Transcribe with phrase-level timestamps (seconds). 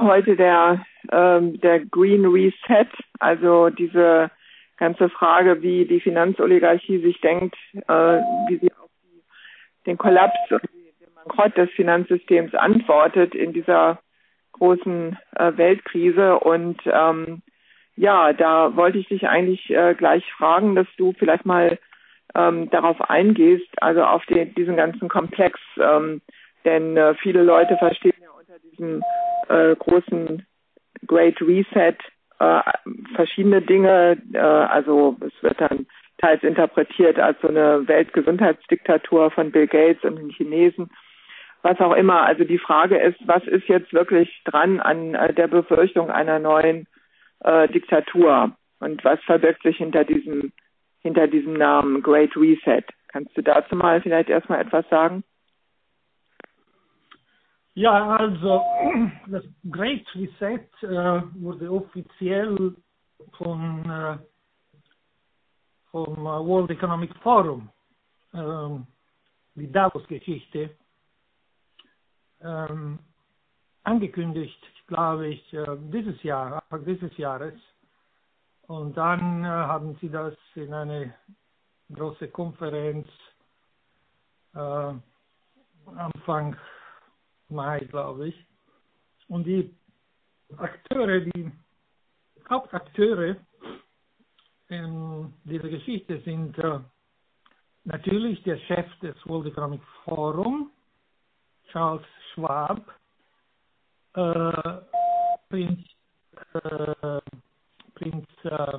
[0.00, 4.30] heute der, ähm, der Green Reset, also diese
[4.76, 9.22] ganze Frage, wie die Finanzoligarchie sich denkt, äh, wie sie auf die,
[9.86, 13.98] den Kollaps und den Bankrott des Finanzsystems antwortet in dieser
[14.52, 16.38] großen äh, Weltkrise.
[16.38, 17.42] Und ähm,
[17.96, 21.78] ja, da wollte ich dich eigentlich äh, gleich fragen, dass du vielleicht mal
[22.34, 25.58] ähm, darauf eingehst, also auf den, diesen ganzen Komplex.
[25.80, 26.20] Ähm,
[26.64, 29.02] denn äh, viele Leute verstehen ja unter diesem
[29.48, 30.46] äh, großen
[31.06, 31.96] Great Reset
[32.40, 32.60] äh,
[33.14, 34.22] verschiedene Dinge.
[34.32, 35.86] Äh, also es wird dann
[36.18, 40.90] teils interpretiert als so eine Weltgesundheitsdiktatur von Bill Gates und den Chinesen,
[41.62, 42.22] was auch immer.
[42.22, 46.86] Also die Frage ist, was ist jetzt wirklich dran an äh, der Befürchtung einer neuen
[47.40, 50.52] äh, Diktatur und was verbirgt sich hinter diesem
[51.00, 52.82] hinter diesem Namen Great Reset?
[53.08, 55.22] Kannst du dazu mal vielleicht erstmal etwas sagen?
[57.78, 58.64] Ja, also
[59.28, 62.74] das Great Reset äh, wurde offiziell
[63.36, 64.18] von, äh,
[65.92, 67.70] vom äh, World Economic Forum,
[68.34, 68.84] ähm,
[69.54, 70.70] die Davos-Geschichte,
[72.40, 72.98] ähm,
[73.84, 77.54] angekündigt, glaube ich, äh, dieses Jahr, Anfang dieses Jahres.
[78.62, 81.14] Und dann äh, haben sie das in eine
[81.94, 83.06] große Konferenz
[84.56, 84.94] äh,
[85.94, 86.56] Anfang
[87.48, 88.46] Mai, glaube ich.
[89.28, 89.74] Und die
[90.56, 91.52] Akteure, die
[92.48, 93.36] Hauptakteure
[94.68, 96.80] in dieser Geschichte sind äh,
[97.84, 100.70] natürlich der Chef des World Economic Forum,
[101.70, 102.86] Charles Schwab,
[104.14, 104.80] äh,
[105.48, 105.80] Prinz,
[106.54, 107.20] äh,
[107.94, 108.78] Prinz äh,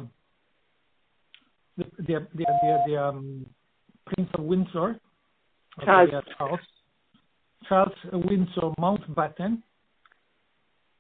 [1.98, 3.46] der, der, der, der um,
[4.06, 4.96] Prince of Windsor,
[5.84, 6.14] Charles.
[6.14, 6.79] Also Charles
[7.68, 9.64] Charles Windsor Mountbatten.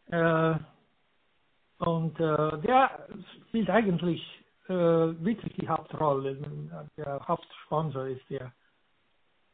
[0.07, 0.55] Äh,
[1.79, 3.07] und äh, der
[3.47, 4.21] spielt eigentlich
[4.67, 6.37] äh, wirklich die Hauptrolle.
[6.97, 8.51] Der Hauptsponsor ist der.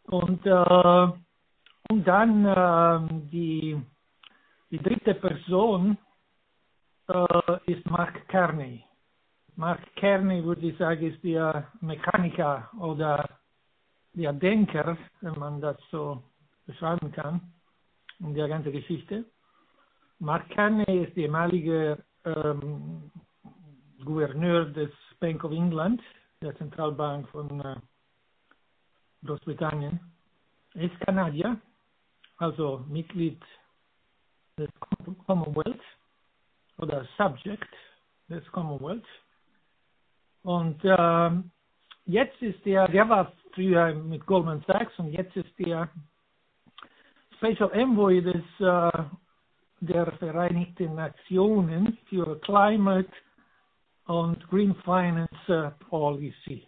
[0.08, 3.76] Und, und dann die,
[4.70, 5.98] die dritte Person
[7.66, 8.84] ist Mark Kearney.
[9.56, 13.28] Mark Kearney, würde ich sagen, ist der Mechaniker oder
[14.14, 16.22] der Denker, wenn man das so
[16.66, 17.54] beschreiben kann,
[18.20, 19.26] um die ganze Geschichte.
[20.20, 23.12] Mark Carney ist der ehemalige ähm,
[24.04, 26.02] Gouverneur des Bank of England,
[26.42, 27.76] der Zentralbank von äh,
[29.26, 30.00] Großbritannien.
[30.74, 31.60] Er ist Kanadier,
[32.38, 33.42] also Mitglied
[34.58, 34.70] des
[35.26, 35.82] Commonwealth
[36.78, 37.68] oder Subject
[38.30, 39.06] des Commonwealth.
[40.44, 41.32] Und äh,
[42.06, 45.90] jetzt ist er, der war früher mit Goldman Sachs und jetzt ist er
[47.38, 48.92] Special Envoy des, äh,
[49.82, 53.12] der Vereinigten Nationen für Climate
[54.06, 56.68] und Green Finance äh, Policy.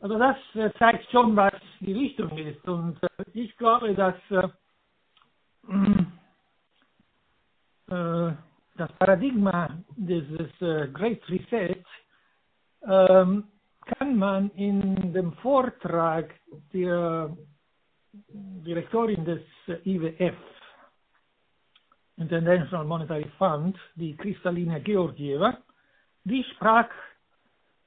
[0.00, 2.66] Also das äh, zeigt schon, was die Richtung ist.
[2.68, 2.98] Und
[3.32, 4.14] ich glaube, dass
[7.88, 10.50] das Paradigma dieses
[10.92, 11.84] Great Reset
[12.82, 13.44] ähm,
[13.98, 16.34] kann man in dem Vortrag
[16.72, 17.36] der
[18.28, 19.42] Direktorin des
[19.84, 20.36] IWF,
[22.16, 25.58] International Monetary Fund, die Kristalina Georgieva,
[26.24, 26.88] die sprach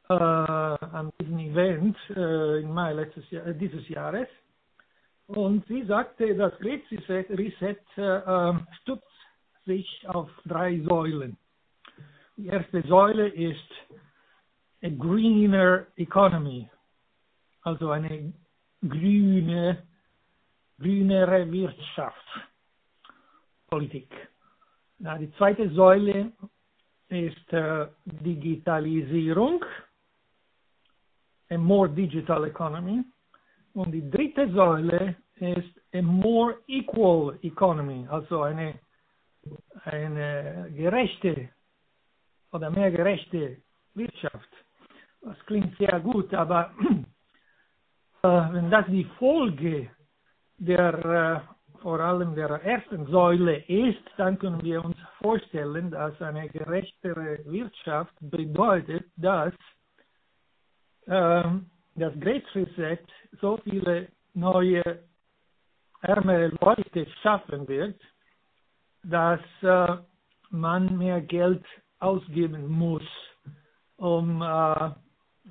[0.09, 4.27] äh, an diesem Event äh, im Mai letztes Jahr, dieses Jahres
[5.27, 9.05] und sie sagte, das Great Reset, äh, stützt
[9.65, 11.37] sich auf drei Säulen.
[12.37, 13.69] Die erste Säule ist
[14.81, 16.67] a greener economy,
[17.61, 18.33] also eine
[18.81, 19.83] grüne
[20.79, 24.09] grünere Wirtschaftspolitik.
[24.99, 26.31] Na, die zweite Säule
[27.09, 29.65] ist äh, Digitalisierung,
[31.49, 33.03] a more digital economy.
[33.73, 38.79] Und die dritte Säule ist a more equal economy, also eine,
[39.85, 41.49] eine gerechte
[42.51, 43.57] oder mehr gerechte
[43.93, 44.49] Wirtschaft.
[45.21, 46.71] Das klingt sehr gut, aber
[48.23, 49.89] äh, wenn das die Folge
[50.59, 56.49] der äh, vor allem der ersten Säule ist, dann können wir uns vorstellen, dass eine
[56.49, 59.53] gerechtere Wirtschaft bedeutet, dass
[61.05, 61.43] äh,
[61.95, 62.99] das Great Reset
[63.41, 64.83] so viele neue
[66.01, 67.99] ärmere Leute schaffen wird,
[69.03, 69.97] dass äh,
[70.49, 71.65] man mehr Geld
[71.99, 73.03] ausgeben muss,
[73.97, 74.91] um äh,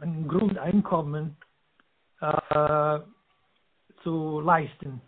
[0.00, 1.36] ein Grundeinkommen
[2.20, 3.00] äh,
[4.02, 5.00] zu leisten.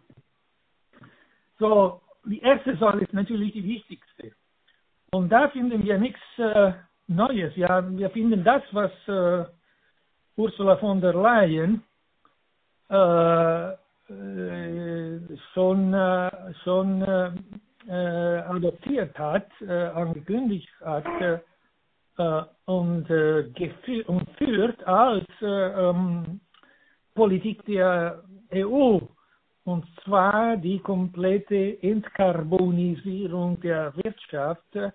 [1.58, 4.32] So, die erste Säule ist natürlich die wichtigste.
[5.12, 6.72] Und da finden wir nichts äh,
[7.06, 7.54] Neues.
[7.56, 9.44] Ja, wir finden das, was äh,
[10.36, 11.82] Ursula von der Leyen
[12.88, 15.20] äh, äh
[15.52, 21.06] schon, äh, schon äh, adoptiert hat, angekündigt hat
[22.66, 26.40] und, und führt als ähm,
[27.20, 28.22] Politik der
[28.54, 28.98] EU
[29.64, 34.74] und zwar die komplette Entkarbonisierung der Wirtschaft.
[34.74, 34.88] Äh,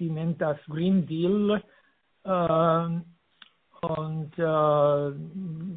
[0.00, 1.62] die nennt das Green Deal.
[2.24, 2.86] Äh,
[3.86, 5.12] und äh,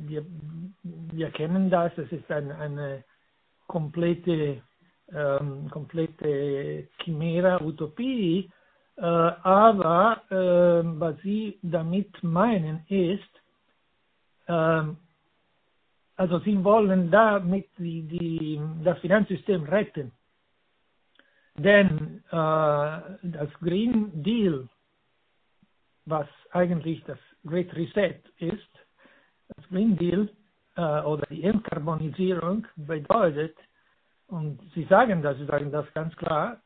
[0.07, 0.25] wir,
[0.81, 3.03] wir kennen das, es ist ein, eine
[3.67, 4.63] komplette,
[5.13, 8.49] ähm, komplette Chimera, Utopie.
[8.97, 13.42] Äh, aber äh, was Sie damit meinen ist,
[14.47, 14.97] ähm,
[16.15, 20.11] also sie wollen damit die, die, das Finanzsystem retten.
[21.55, 24.67] Denn äh, das Green Deal,
[26.05, 28.69] was eigentlich das Great Reset ist,
[29.55, 30.29] das Green Deal
[30.75, 33.55] äh, oder die Entkarbonisierung bedeutet,
[34.27, 36.59] und Sie sagen das, Sie sagen das ganz klar,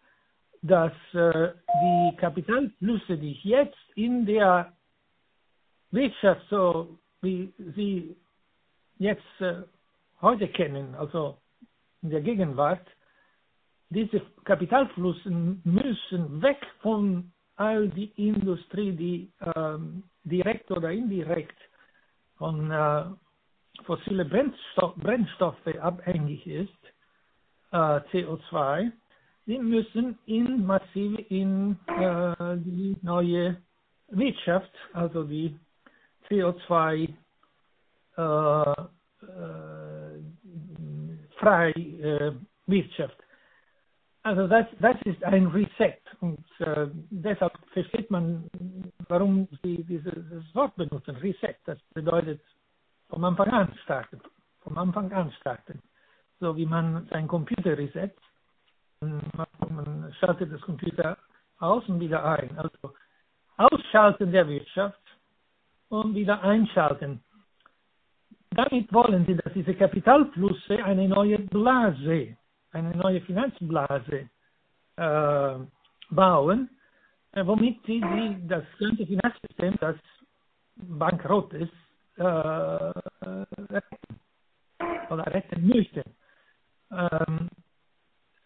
[0.61, 4.71] dass äh, die Kapitalflüsse, die jetzt in der
[5.91, 8.15] Wirtschaft, so wie sie
[8.97, 9.63] jetzt äh,
[10.21, 11.37] heute kennen, also
[12.01, 12.85] in der Gegenwart,
[13.89, 21.57] diese Kapitalflüsse müssen weg von all die Industrie, die ähm, direkt oder indirekt
[22.37, 23.05] von äh,
[23.83, 26.69] fossile Brennstoff, Brennstoffe abhängig ist,
[27.71, 28.91] äh, CO2,
[29.45, 33.57] die müssen in massiv in äh, die neue
[34.09, 35.57] Wirtschaft, also die
[36.29, 37.13] CO2
[38.17, 38.75] äh, äh,
[41.37, 42.31] frei äh,
[42.65, 43.17] Wirtschaft.
[44.23, 48.49] Also das, das ist ein Reset und äh, deshalb versteht man,
[49.07, 50.13] warum sie dieses
[50.53, 51.55] Wort benutzen, Reset.
[51.65, 52.41] Das bedeutet
[53.09, 54.19] vom Anfang an starten,
[54.61, 55.81] vom Anfang an starten.
[56.39, 58.11] So wie man sein Computer reset,
[58.99, 61.17] man schaltet das Computer
[61.59, 62.55] aus und wieder ein.
[62.57, 62.93] Also
[63.57, 64.99] ausschalten der Wirtschaft
[65.89, 67.21] und wieder einschalten
[68.57, 72.35] damit wollen sie, dass diese Kapitalflüsse eine neue Blase,
[72.71, 74.29] eine neue Finanzblase
[74.95, 75.55] äh,
[76.09, 76.69] bauen,
[77.33, 79.95] äh, womit sie die, das ganze Finanzsystem, das
[80.75, 81.73] bankrott ist,
[82.15, 84.19] äh, retten
[85.09, 86.03] oder retten möchten.
[86.91, 87.49] Ähm,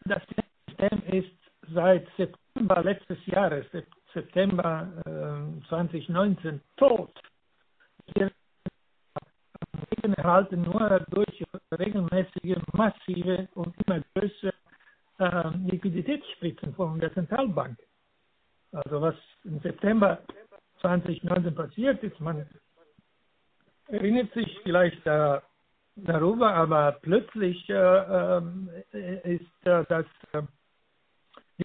[0.04, 1.38] das System ist
[1.74, 3.66] seit September letztes Jahres,
[4.14, 4.90] September
[5.70, 7.14] 2019, äh, tot.
[8.16, 8.32] Wir
[10.18, 11.44] erhalten nur durch
[11.78, 14.54] regelmäßige, massive und immer größere
[15.20, 17.78] äh, Liquiditätsspritzen von der Zentralbank.
[18.72, 20.20] Also was im September
[20.82, 22.48] 2019 passiert ist, man
[23.88, 25.40] erinnert sich vielleicht äh,
[25.96, 28.70] darüber, aber plötzlich äh, ähm,
[29.24, 30.42] ist äh, das äh,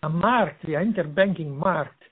[0.02, 2.02] der Markt, der Interbanking-Markt,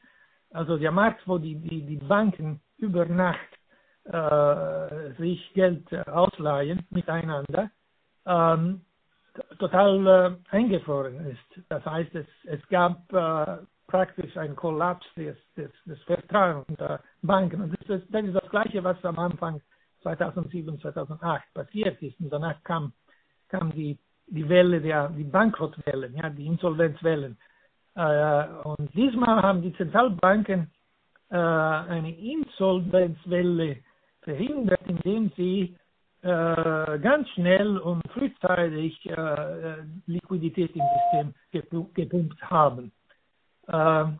[0.51, 3.59] also der Markt, wo die, die, die Banken über Nacht
[4.05, 7.71] äh, sich Geld ausleihen miteinander,
[8.27, 8.83] ähm,
[9.59, 11.65] total äh, eingefroren ist.
[11.69, 17.63] Das heißt, es, es gab äh, praktisch einen Kollaps des, des, des Vertrauens der Banken.
[17.63, 19.61] Und das ist, das ist das Gleiche, was am Anfang
[20.03, 22.19] 2007, 2008 passiert ist.
[22.21, 22.93] Und danach kam,
[23.49, 27.37] kam die, die Welle der, die Bankrottwellen, ja, die Insolvenzwellen.
[27.95, 30.71] Äh, und diesmal haben die Zentralbanken
[31.31, 33.79] äh, eine Insolvenzwelle
[34.25, 35.77] verhindert, indem sie
[36.23, 39.77] äh, ganz schnell und frühzeitig äh,
[40.07, 40.83] Liquidität im
[41.53, 42.91] System gepumpt haben.
[43.69, 44.19] Ähm,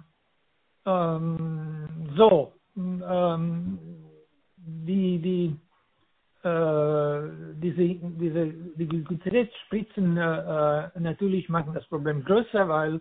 [0.87, 3.79] ähm, so, ähm,
[4.57, 5.57] die, die,
[6.47, 7.21] äh,
[7.55, 8.47] diese, diese
[8.77, 13.01] die Liquiditätsspritzen äh, äh, natürlich machen das Problem größer, weil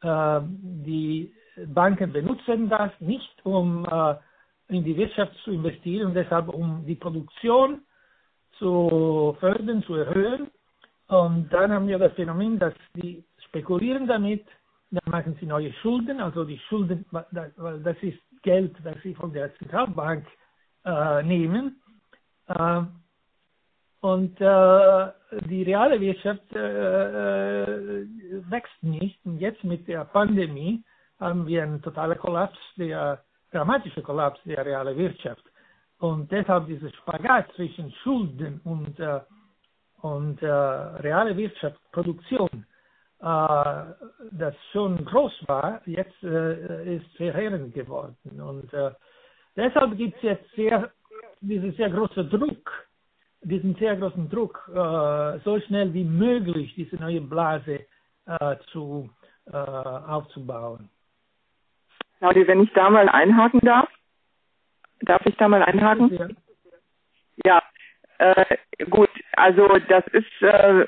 [0.00, 0.40] äh,
[0.86, 1.32] die
[1.66, 3.84] Banken benutzen das nicht, um
[4.70, 7.82] in die Wirtschaft zu investieren deshalb um die Produktion
[8.58, 10.50] zu fördern, zu erhöhen.
[11.08, 14.46] Und dann haben wir das Phänomen, dass die spekulieren damit,
[14.90, 19.32] dann machen sie neue Schulden, also die Schulden, weil das ist Geld, das sie von
[19.32, 20.26] der Zentralbank
[20.84, 21.80] äh, nehmen.
[22.46, 22.82] Äh,
[24.00, 25.06] und äh,
[25.48, 28.06] die reale Wirtschaft äh, äh,
[28.48, 29.18] wächst nicht.
[29.24, 30.82] Und jetzt mit der Pandemie
[31.18, 35.44] haben wir einen totalen Kollaps der dramatische Kollaps der realen Wirtschaft.
[35.98, 39.20] Und deshalb dieses Spagat zwischen Schulden und, äh,
[40.00, 42.64] und äh, reale Wirtschaftsproduktion,
[43.20, 43.84] äh,
[44.32, 48.16] das schon groß war, jetzt äh, ist verheerend geworden.
[48.24, 48.92] Und äh,
[49.56, 50.90] deshalb gibt es jetzt sehr,
[51.42, 52.70] diesen sehr großen Druck,
[53.42, 57.80] diesen sehr großen Druck, äh, so schnell wie möglich diese neue Blase
[58.26, 59.10] äh, zu,
[59.52, 60.88] aufzubauen.
[62.20, 63.88] Claudia, wenn ich da mal einhaken darf,
[65.00, 66.10] darf ich da mal einhaken?
[67.42, 67.62] Ja,
[68.18, 68.56] ja äh,
[68.90, 70.86] gut, also das ist, äh,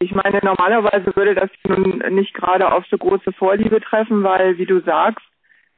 [0.00, 4.66] ich meine, normalerweise würde das nun nicht gerade auf so große Vorliebe treffen, weil, wie
[4.66, 5.24] du sagst,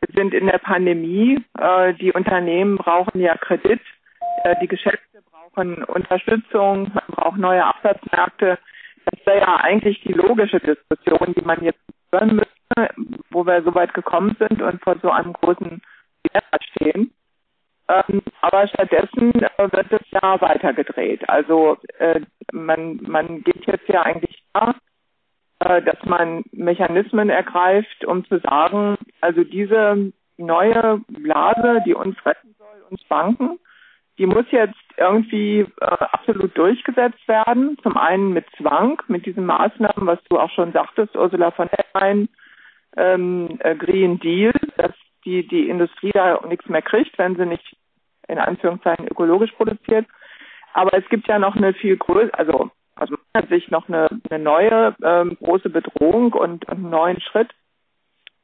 [0.00, 3.82] wir sind in der Pandemie, äh, die Unternehmen brauchen ja Kredit,
[4.44, 8.58] äh, die Geschäfte brauchen Unterstützung, man braucht neue Absatzmärkte.
[9.04, 12.59] Das wäre ja eigentlich die logische Diskussion, die man jetzt führen müsste,
[13.30, 15.82] wo wir so weit gekommen sind und vor so einem großen
[16.24, 17.12] Dilemma stehen.
[17.88, 21.28] Ähm, aber stattdessen äh, wird es ja weitergedreht.
[21.28, 22.20] Also äh,
[22.52, 24.74] man, man geht jetzt ja eigentlich da,
[25.60, 32.54] äh, dass man Mechanismen ergreift, um zu sagen, also diese neue Blase, die uns retten
[32.58, 33.58] soll, uns Banken,
[34.18, 37.76] die muss jetzt irgendwie äh, absolut durchgesetzt werden.
[37.82, 41.86] Zum einen mit Zwang, mit diesen Maßnahmen, was du auch schon sagtest, Ursula von der
[41.94, 42.28] Leyen,
[42.96, 44.92] ähm, äh, Green Deal, dass
[45.24, 47.76] die, die Industrie da nichts mehr kriegt, wenn sie nicht
[48.28, 50.06] in Anführungszeichen ökologisch produziert.
[50.72, 54.42] Aber es gibt ja noch eine viel größere, also aus meiner Sicht noch eine, eine
[54.42, 57.50] neue ähm, große Bedrohung und, und einen neuen Schritt,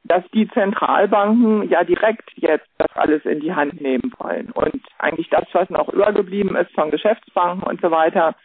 [0.03, 5.29] dass die Zentralbanken ja direkt jetzt das alles in die Hand nehmen wollen und eigentlich
[5.29, 8.35] das, was noch übergeblieben ist von Geschäftsbanken und so weiter,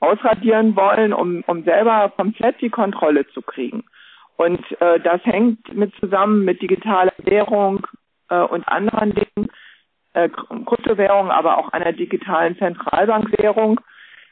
[0.00, 3.84] ausradieren wollen, um, um selber komplett die Kontrolle zu kriegen.
[4.36, 7.86] Und äh, das hängt mit zusammen mit digitaler Währung
[8.28, 9.48] äh, und anderen Dingen,
[10.12, 13.80] äh, Kryptowährung, aber auch einer digitalen Zentralbankwährung.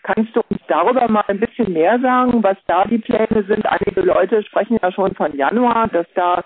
[0.03, 3.65] Kannst du uns darüber mal ein bisschen mehr sagen, was da die Pläne sind?
[3.65, 6.45] Einige Leute sprechen ja schon von Januar, dass da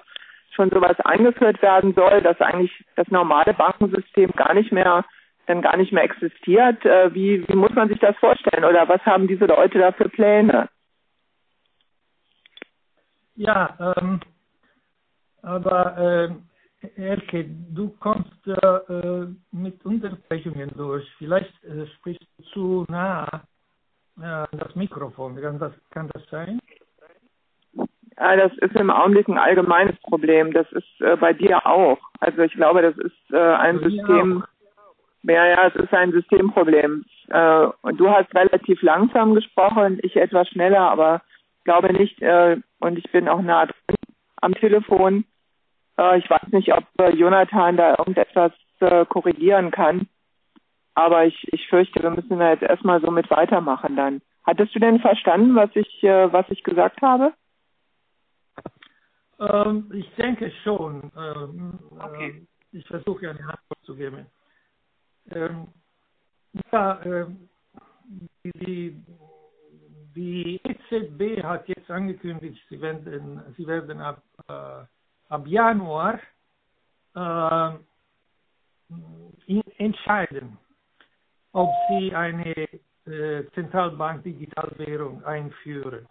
[0.53, 5.05] schon sowas eingeführt werden soll, dass eigentlich das normale Bankensystem gar nicht mehr
[5.47, 6.85] dann gar nicht mehr existiert.
[6.85, 10.09] Äh, wie, wie muss man sich das vorstellen oder was haben diese Leute da für
[10.09, 10.69] Pläne?
[13.39, 14.19] Ja, ähm,
[15.43, 16.29] aber äh,
[16.97, 21.09] Elke, du kommst äh, mit Unterbrechungen durch.
[21.19, 23.43] Vielleicht äh, sprichst du zu nah
[24.21, 25.41] äh, das Mikrofon.
[25.41, 26.61] Kann das, kann das sein?
[28.17, 30.53] Ja, das ist im Augenblick ein allgemeines Problem.
[30.53, 31.99] Das ist äh, bei dir auch.
[32.19, 34.45] Also ich glaube, das ist äh, ein bei System.
[35.23, 37.05] Ja, ja, es ist ein Systemproblem.
[37.29, 41.23] Äh, und du hast relativ langsam gesprochen, ich etwas schneller, aber
[41.63, 42.21] glaube nicht.
[42.21, 43.97] Äh, und ich bin auch nah dran
[44.41, 45.25] am Telefon.
[45.99, 50.09] Äh, ich weiß nicht, ob äh, Jonathan da irgendetwas äh, korrigieren kann.
[50.95, 54.21] Aber ich, ich fürchte, wir müssen da jetzt erstmal so mit weitermachen dann.
[54.45, 57.33] Hattest du denn verstanden, was ich, äh, was ich gesagt habe?
[59.39, 61.13] Ähm, ich denke schon.
[61.17, 62.47] Ähm, okay.
[62.73, 64.27] äh, ich versuche eine Antwort zu geben.
[65.31, 65.69] Ähm,
[66.73, 67.49] ja, ähm,
[68.45, 69.01] die,
[70.19, 76.19] die EZB hat jetzt angekündigt, sie werden, sie werden ab, äh, ab Januar
[77.15, 77.71] äh,
[79.77, 80.59] entscheiden,
[81.53, 82.53] ob sie eine
[83.07, 86.09] äh, Zentralbank-Digitalwährung einführen.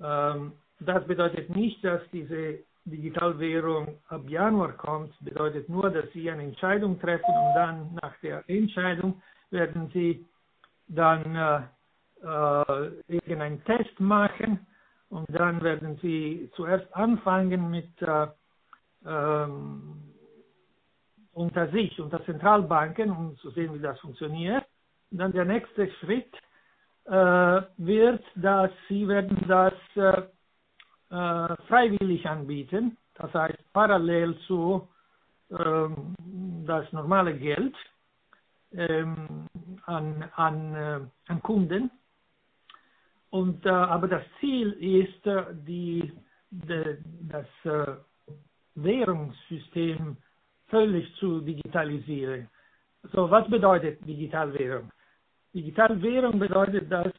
[0.00, 6.44] Ähm, das bedeutet nicht, dass diese Digitalwährung ab Januar kommt, bedeutet nur, dass Sie eine
[6.44, 10.24] Entscheidung treffen und dann nach der Entscheidung werden Sie
[10.88, 11.68] dann
[12.22, 14.66] äh, irgendeinen Test machen
[15.08, 18.26] und dann werden Sie zuerst anfangen mit äh,
[19.06, 20.14] ähm,
[21.32, 24.64] unter sich, unter Zentralbanken, um zu sehen, wie das funktioniert.
[25.10, 26.32] Und dann der nächste Schritt
[27.06, 30.22] äh, wird, dass Sie werden das äh,
[31.10, 34.88] äh, freiwillig anbieten, das heißt parallel zu
[35.50, 36.14] ähm,
[36.66, 37.74] das normale Geld
[38.72, 39.46] ähm,
[39.86, 41.90] an, an, äh, an Kunden.
[43.30, 46.12] Und, äh, aber das Ziel ist, äh, die,
[46.50, 47.96] de, das äh,
[48.74, 50.16] Währungssystem
[50.68, 52.48] völlig zu digitalisieren.
[53.12, 54.90] So, was bedeutet Digitalwährung?
[55.54, 57.12] Digitalwährung bedeutet, dass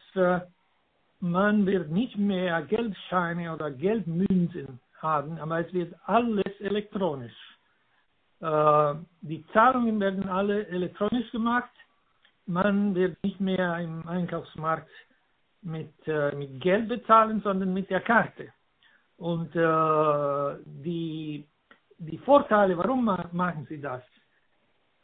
[1.19, 7.35] man wird nicht mehr Geldscheine oder Geldmünzen haben, aber es wird alles elektronisch.
[8.39, 11.69] Äh, die Zahlungen werden alle elektronisch gemacht.
[12.47, 14.89] Man wird nicht mehr im Einkaufsmarkt
[15.61, 18.49] mit, äh, mit Geld bezahlen, sondern mit der Karte.
[19.17, 21.47] Und äh, die,
[21.97, 24.03] die Vorteile, warum machen sie das?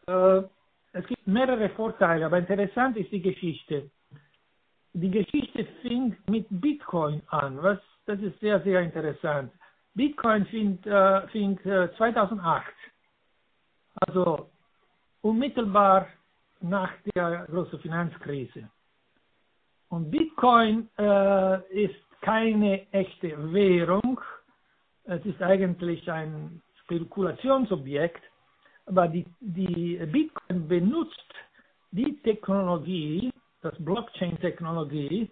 [0.08, 0.48] Äh,
[0.94, 3.92] es gibt mehrere Vorteile, aber interessant ist die Geschichte
[4.98, 7.62] die Geschichte fing mit Bitcoin an.
[7.62, 9.52] Was, das ist sehr, sehr interessant.
[9.94, 12.66] Bitcoin fing, äh, fing äh, 2008,
[14.08, 14.50] also
[15.22, 16.08] unmittelbar
[16.62, 18.70] nach der großen Finanzkrise.
[19.89, 24.20] Und Bitcoin äh, ist keine echte Währung.
[25.06, 28.22] Es ist eigentlich ein Spekulationsobjekt,
[28.86, 31.34] aber die, die Bitcoin benutzt
[31.91, 35.29] die Technologie, das Blockchain-Technologie,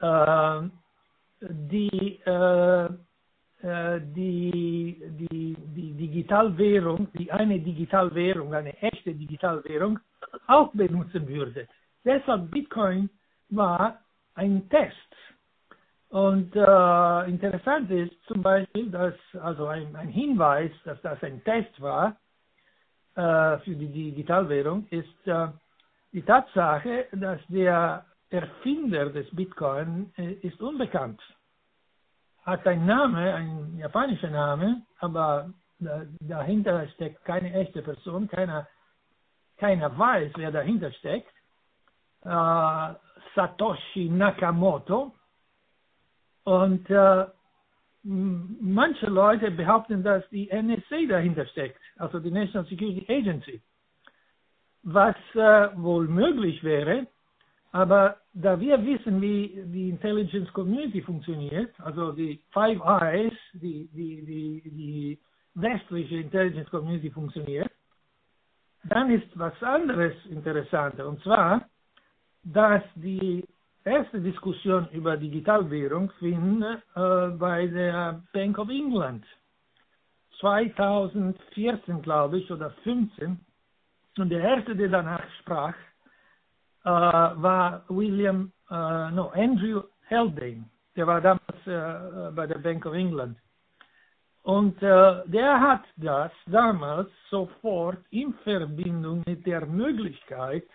[0.00, 0.62] äh,
[1.40, 2.84] die, äh,
[3.62, 9.98] äh, die, die, die Digitalwährung, die eine Digitalwährung, eine echte Digitalwährung
[10.46, 11.68] auch benutzen würde.
[12.04, 13.08] Deshalb Bitcoin
[13.56, 14.00] war
[14.34, 14.94] ein Test.
[16.08, 21.80] Und äh, interessant ist zum Beispiel, dass also ein, ein Hinweis, dass das ein Test
[21.80, 22.16] war
[23.16, 25.48] äh, für die Digitalwährung, ist äh,
[26.12, 31.20] die Tatsache, dass der Erfinder des Bitcoin äh, ist unbekannt.
[32.44, 35.50] Hat einen Name, ein japanischer Name, aber
[36.20, 38.68] dahinter steckt keine echte Person, keiner,
[39.56, 41.32] keiner weiß, wer dahinter steckt.
[43.34, 45.12] Satoshi Nakamoto.
[46.44, 47.26] Und äh,
[48.02, 53.62] manche Leute behaupten, dass die NSA dahinter steckt, also die National Security Agency.
[54.82, 57.06] Was äh, wohl möglich wäre,
[57.72, 64.24] aber da wir wissen, wie die Intelligence Community funktioniert, also die Five Eyes, die, die,
[64.24, 65.18] die, die
[65.54, 67.70] westliche Intelligence Community funktioniert,
[68.84, 71.08] dann ist was anderes interessanter.
[71.08, 71.68] Und zwar,
[72.44, 73.44] dass die
[73.84, 79.24] erste Diskussion über Digitalwährung fing äh, bei der Bank of England.
[80.40, 83.38] 2014, glaube ich, oder 2015.
[84.18, 85.74] Und der erste, der danach sprach,
[86.84, 90.64] äh, war William, äh, no, Andrew Haldane.
[90.96, 93.36] Der war damals äh, bei der Bank of England.
[94.42, 100.66] Und äh, der hat das damals sofort in Verbindung mit der Möglichkeit,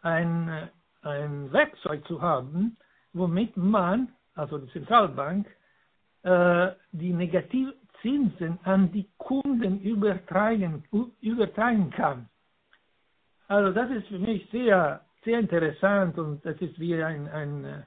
[0.00, 0.70] ein,
[1.08, 2.76] ein Werkzeug zu haben,
[3.12, 5.46] womit man, also die Zentralbank,
[6.22, 10.84] äh, die Negativzinsen an die Kunden übertragen,
[11.20, 12.28] übertragen kann.
[13.48, 17.86] Also das ist für mich sehr, sehr interessant und das ist wie ein, ein,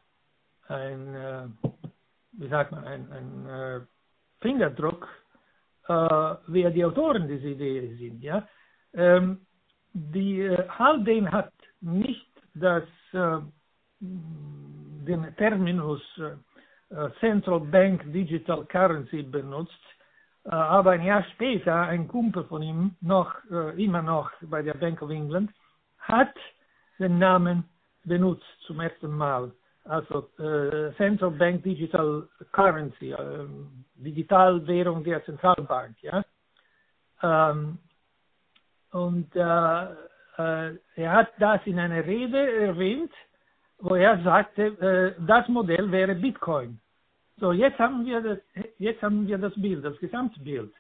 [0.68, 1.48] ein, äh,
[2.34, 3.82] wie sagt man, ein, ein äh,
[4.42, 5.08] Fingerdruck,
[5.88, 8.24] äh, wer die Autoren dieser Idee sind.
[8.24, 8.48] Ja?
[8.94, 9.46] Ähm,
[9.94, 13.01] die äh, Haldane hat nicht das, äh,
[14.02, 19.72] den Terminus äh, Central Bank Digital Currency benutzt,
[20.46, 24.74] äh, aber ein Jahr später ein Kumpel von ihm, noch äh, immer noch bei der
[24.74, 25.52] Bank of England,
[26.00, 26.36] hat
[27.00, 27.64] den Namen
[28.04, 29.52] benutzt zum ersten Mal
[29.84, 33.48] also äh, Central Bank Digital Currency, äh,
[33.96, 36.24] Digitalwährung der Zentralbank, ja.
[37.24, 37.80] Ähm,
[38.92, 39.96] und äh, äh,
[40.38, 43.12] er hat das in einer Rede erwähnt,
[43.80, 46.80] wo er sagte, äh, das Modell wäre Bitcoin.
[47.38, 48.40] So, jetzt haben wir das,
[48.78, 50.74] jetzt haben wir das Bild, das Gesamtbild.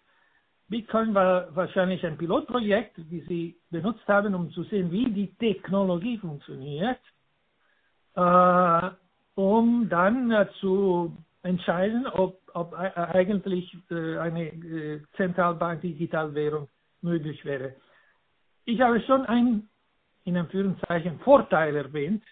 [0.69, 6.17] Bitcoin war wahrscheinlich ein Pilotprojekt, das sie benutzt haben, um zu sehen, wie die Technologie
[6.17, 6.99] funktioniert
[8.15, 8.89] äh,
[9.35, 16.67] um dann äh, zu entscheiden, ob, ob äh, eigentlich äh, eine äh, Zentralbank-Digitalwährung
[17.01, 17.75] möglich wäre.
[18.65, 19.69] Ich habe schon einen,
[20.23, 22.23] in Anführungszeichen, Vorteil erwähnt,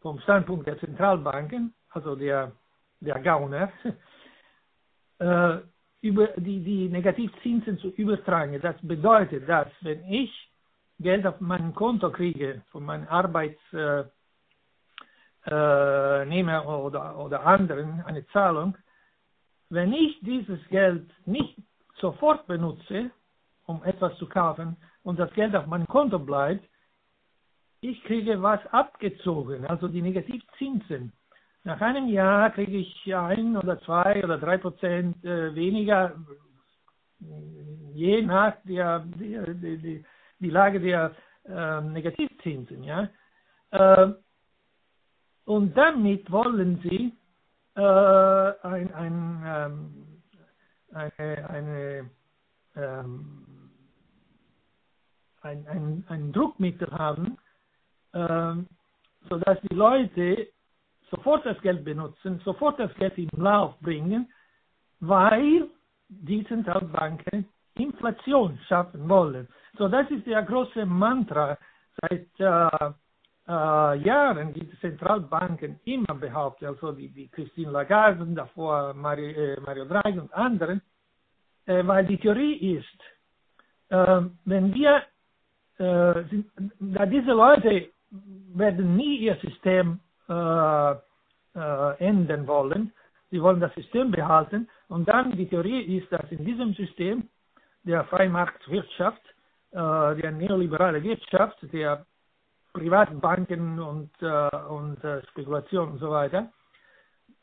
[0.00, 2.52] vom Standpunkt der Zentralbanken, also der,
[3.00, 3.72] der Gauner,
[5.18, 5.58] äh,
[6.02, 8.60] über die, die Negativzinsen zu übertragen.
[8.60, 10.30] Das bedeutet, dass wenn ich
[10.98, 14.04] Geld auf mein Konto kriege von meinem Arbeits äh,
[15.46, 18.76] äh, oder, oder anderen eine Zahlung,
[19.68, 21.56] wenn ich dieses Geld nicht
[22.00, 23.10] sofort benutze,
[23.66, 26.64] um etwas zu kaufen und das Geld auf meinem Konto bleibt,
[27.80, 31.12] ich kriege was abgezogen, also die Negativzinsen.
[31.64, 36.12] Nach einem Jahr kriege ich ein oder zwei oder drei Prozent äh, weniger,
[37.92, 40.00] je nach der, der, der, der
[40.42, 41.12] die Lage der
[41.44, 42.82] äh, Negativzinsen.
[42.82, 43.08] Ja?
[43.70, 44.12] Äh,
[45.44, 47.12] und damit wollen sie
[47.74, 50.22] äh, ein, ein, ähm,
[50.92, 52.10] eine, eine,
[52.76, 53.46] ähm,
[55.42, 57.38] ein, ein, ein Druckmittel haben,
[58.14, 58.66] ähm,
[59.28, 60.48] sodass die Leute
[61.10, 64.30] sofort das Geld benutzen, sofort das Geld im Lauf bringen,
[65.00, 65.68] weil
[66.08, 69.48] die Zentralbanken Inflation schaffen wollen.
[69.78, 71.56] So, das ist der große Mantra
[72.00, 72.92] seit äh,
[73.48, 79.84] äh, Jahren die Zentralbanken immer behauptet, also die, die Christine Lagarde, davor Mario, äh, Mario
[79.86, 80.80] Draghi und anderen,
[81.66, 83.00] äh, weil die Theorie ist,
[83.88, 85.02] äh, wenn wir,
[85.78, 86.46] äh, sind,
[86.80, 87.88] da diese Leute
[88.54, 92.92] werden nie ihr System äh, äh, ändern wollen,
[93.30, 97.28] sie wollen das System behalten und dann die Theorie ist, dass in diesem System
[97.84, 99.22] der Freimarktwirtschaft,
[99.72, 102.04] äh, der neoliberale Wirtschaft, der
[102.72, 106.50] Privatbanken und, äh, und äh, Spekulation und so weiter.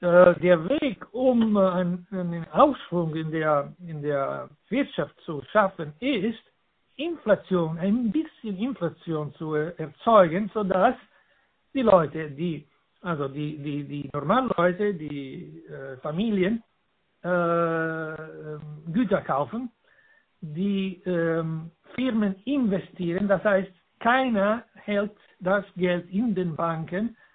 [0.01, 6.39] Äh, der Weg, um einen, einen Aufschwung in der, in der Wirtschaft zu schaffen, ist,
[6.99, 10.95] Inflation, ein bisschen Inflation zu erzeugen, sodass
[11.73, 12.67] die Leute, die,
[13.01, 14.49] also die, die, die normalen
[14.97, 16.61] die äh, Familien,
[17.21, 18.15] äh,
[18.91, 19.71] Güter kaufen,
[20.41, 27.28] die ähm, Firmen investieren, das heißt, keiner hält das Geld in den Banken, äh,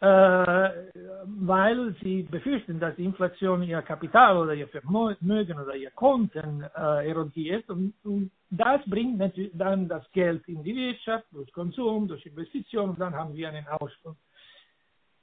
[0.00, 7.08] weil sie befürchten, dass die Inflation ihr Kapital oder ihr Vermögen oder ihr Konten äh,
[7.08, 9.20] erodiert und, und, das bringt
[9.54, 14.16] dann das Geld in die Wirtschaft durch Konsum, durch Investitionen dann haben wir einen Aussprung.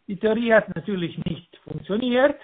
[0.08, 2.40] Die Theorie hat natürlich nicht funktioniert.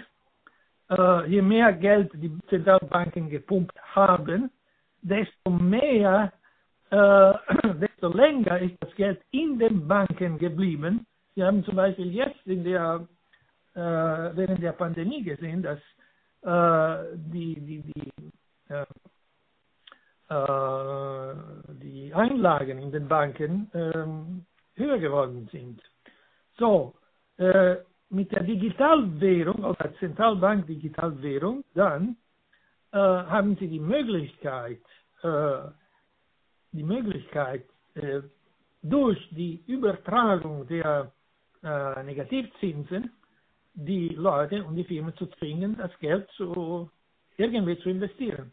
[0.90, 4.50] Äh, je mehr Geld die Zentralbanken gepumpt haben,
[5.02, 6.34] desto mehr
[6.90, 7.34] äh,
[7.80, 11.06] desto länger ist das Geld in den Banken geblieben.
[11.36, 13.08] Sie haben zum Beispiel jetzt in der,
[13.74, 15.80] äh, während der Pandemie gesehen, dass
[16.42, 18.32] äh, die, die, die,
[18.70, 18.86] äh,
[20.30, 21.36] äh,
[21.82, 25.82] die Einlagen in den Banken ähm, höher geworden sind.
[26.58, 26.96] So,
[27.38, 27.78] äh,
[28.10, 32.18] mit der Digitalwährung oder Zentralbank Digitalwährung, dann
[32.94, 34.82] haben Sie die Möglichkeit,
[36.74, 37.64] die Möglichkeit,
[37.96, 38.22] äh,
[38.82, 41.12] durch die Übertragung der
[41.64, 43.12] äh, Negativzinsen
[43.74, 46.90] die Leute und die Firmen zu zwingen, das Geld zu,
[47.38, 48.52] irgendwie zu investieren.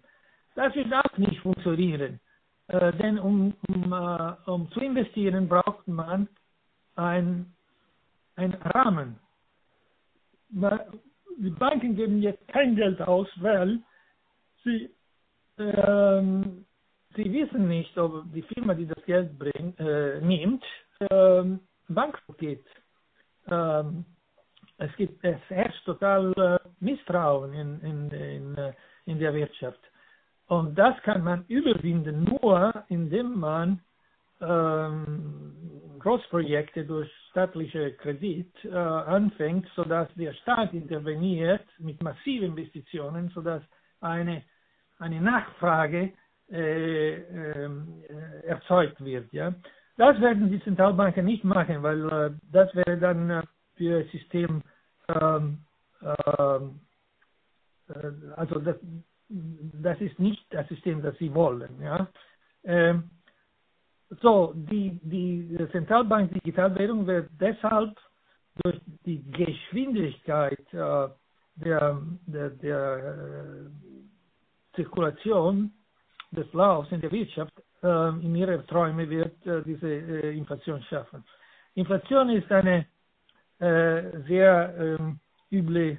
[0.55, 2.21] Das wird auch nicht funktionieren,
[2.69, 6.29] äh, denn um, um, äh, um, zu investieren braucht man
[6.97, 7.53] ein,
[8.37, 9.19] ein Rahmen.
[10.51, 13.81] Die Banken geben jetzt kein Geld aus, weil
[14.65, 14.91] sie
[15.59, 16.65] ähm,
[17.17, 20.65] sie wissen nicht, ob die Firma, die das Geld bringt, äh, nimmt,
[21.11, 22.65] ähm, bankrott geht.
[23.51, 24.05] Ähm,
[24.79, 28.73] es, gibt, es herrscht total äh, Misstrauen in, in, in, äh,
[29.07, 29.81] in der Wirtschaft.
[30.47, 33.81] Und das kann man überwinden nur, indem man
[34.41, 35.55] ähm,
[35.99, 43.63] Großprojekte durch staatliche Kredit äh, anfängt, sodass der Staat interveniert mit massiven Investitionen, sodass
[44.01, 44.43] eine,
[44.99, 46.13] eine Nachfrage
[46.51, 49.33] äh, ähm, äh, erzeugt wird.
[49.33, 49.53] Ja?
[49.99, 53.43] Das werden die Zentralbanken nicht machen, weil äh, das wäre dann äh,
[53.75, 54.63] für System,
[55.09, 55.59] ähm,
[56.01, 56.81] ähm,
[57.89, 58.77] äh, also das,
[59.29, 61.83] das ist nicht das System, das sie wollen.
[61.83, 62.07] Ja?
[62.63, 63.11] Ähm,
[64.23, 67.99] so, die, die Zentralbank Digitalwährung wird deshalb
[68.63, 71.09] durch die Geschwindigkeit äh,
[71.57, 73.71] der, der, der
[74.77, 75.73] Zirkulation
[76.31, 81.25] des Laufs in der Wirtschaft äh, in ihrer Träume wird äh, diese äh, Inflation schaffen.
[81.75, 82.87] Inflation ist eine
[83.59, 85.99] äh, sehr ähm, üble,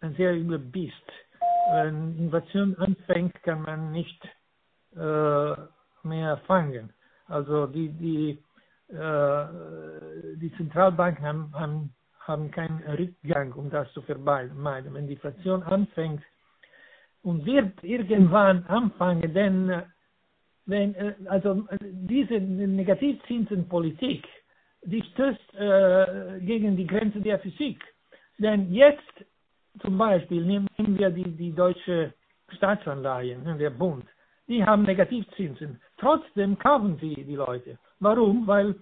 [0.00, 0.94] ein sehr übler Biest.
[1.72, 4.24] Wenn Inflation anfängt, kann man nicht
[4.94, 5.54] äh,
[6.04, 6.92] mehr fangen.
[7.26, 8.30] Also die, die,
[8.94, 9.46] äh,
[10.36, 14.94] die Zentralbanken haben, haben, haben keinen Rückgang, um das zu vermeiden.
[14.94, 16.22] Wenn die Inflation anfängt,
[17.26, 19.82] und wird irgendwann anfangen, denn äh,
[20.66, 24.26] wenn, äh, also diese Negativzinsenpolitik,
[24.82, 27.82] die stößt äh, gegen die Grenze der Physik.
[28.38, 29.24] Denn jetzt
[29.80, 32.12] zum Beispiel nehmen wir die, die deutsche
[32.56, 34.04] Staatsanleihen, ne, der Bund,
[34.48, 35.80] die haben Negativzinsen.
[35.98, 37.78] Trotzdem kaufen sie die Leute.
[37.98, 38.46] Warum?
[38.46, 38.74] Weil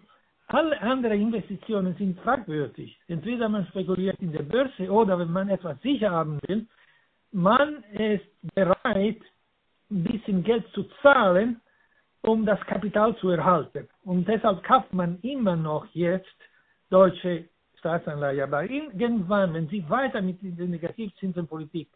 [0.48, 2.98] alle anderen Investitionen sind fragwürdig.
[3.08, 6.66] Entweder man spekuliert in der Börse oder wenn man etwas sicher haben will,
[7.32, 9.20] man ist bereit,
[9.90, 11.60] ein bisschen Geld zu zahlen,
[12.24, 13.88] um das Kapital zu erhalten.
[14.04, 16.36] Und deshalb kauft man immer noch jetzt
[16.90, 17.44] deutsche
[17.78, 18.42] Staatsanleihen.
[18.42, 21.88] Aber irgendwann, wenn sie weiter mit der Negativzinsenpolitik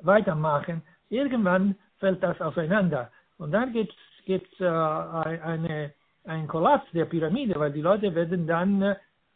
[0.00, 3.10] weitermachen, irgendwann fällt das auseinander.
[3.38, 3.94] Und dann gibt
[4.26, 5.92] es äh, eine,
[6.24, 8.82] einen Kollaps der Pyramide, weil die Leute werden dann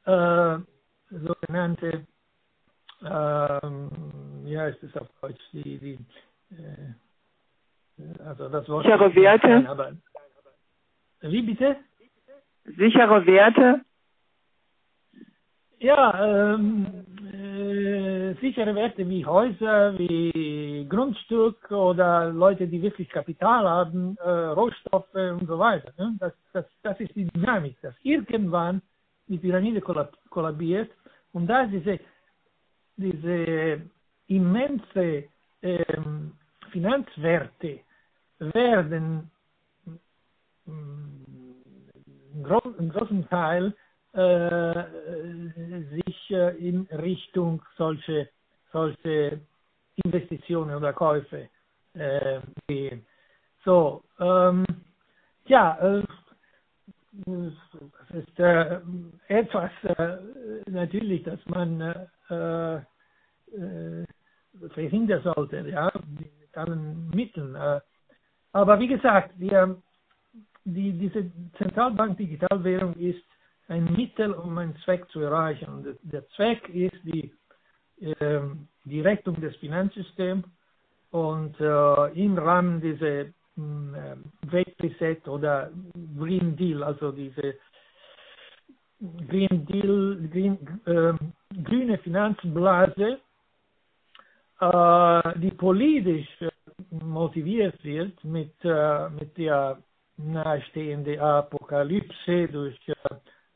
[0.04, 0.58] äh,
[1.10, 2.06] sogenannte
[3.04, 3.90] ähm,
[4.44, 5.98] wie heißt es auf Deutsch, die, die
[6.54, 6.94] äh,
[8.24, 8.84] also das Wort.
[8.84, 9.68] Sichere Werte.
[9.68, 9.92] aber,
[11.30, 11.76] wie bitte?
[12.64, 13.80] Sichere Werte.
[15.78, 16.86] Ja, ähm,
[17.32, 25.14] äh, sichere Werte wie Häuser, wie Grundstück oder Leute, die wirklich Kapital haben, äh, Rohstoffe
[25.14, 25.92] und so weiter.
[25.98, 26.16] Ne?
[26.18, 28.80] Das, das, das ist die Dynamik, dass irgendwann
[29.26, 29.80] die Pyramide
[30.30, 30.90] kollabiert
[31.32, 31.98] und da diese,
[32.96, 33.80] diese
[34.28, 35.24] immense
[35.62, 36.32] ähm,
[36.70, 37.80] Finanzwerte
[38.38, 39.30] werden
[40.66, 42.44] einen
[42.92, 43.74] großen Teil
[44.12, 44.84] äh,
[45.90, 48.28] sich äh, in Richtung solche,
[48.72, 49.40] solche
[50.04, 51.48] Investitionen oder Käufe
[51.94, 53.04] äh, gehen.
[53.64, 54.64] So, ähm,
[55.46, 56.02] ja, äh,
[57.26, 58.80] es ist äh,
[59.28, 60.18] etwas äh,
[60.68, 64.04] natürlich, dass man äh, äh,
[64.70, 67.54] verhindern sollte, ja, mit allen Mitteln.
[67.54, 67.80] Äh.
[68.52, 69.80] aber wie gesagt, wir,
[70.64, 73.22] die, diese Zentralbank-Digitalwährung ist
[73.68, 75.66] ein Mittel, um einen Zweck zu erreichen.
[75.68, 77.32] Und der Zweck ist die,
[78.00, 78.40] äh,
[78.84, 80.44] die Rettung des Finanzsystems
[81.10, 85.70] und äh, im Rahmen dieser Great Reset oder
[86.18, 87.54] Green Deal, also diese
[89.28, 91.14] Green Deal, Green, äh,
[91.62, 93.20] grüne Finanzblase,
[94.60, 96.26] äh, die politisch
[96.90, 99.78] motiviert wird mit, äh, mit der
[100.16, 102.94] nahestehenden Apokalypse durch äh,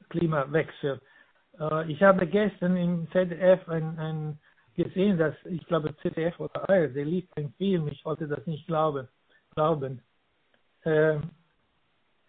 [0.09, 1.01] Klimawechsel.
[1.61, 4.39] Äh, ich habe gestern im ZDF ein, ein
[4.77, 9.09] gesehen, dass ich glaube ZDF oder ARD lief ein Film, ich wollte das nicht glauben
[9.59, 10.01] glauben.
[10.85, 11.19] Äh,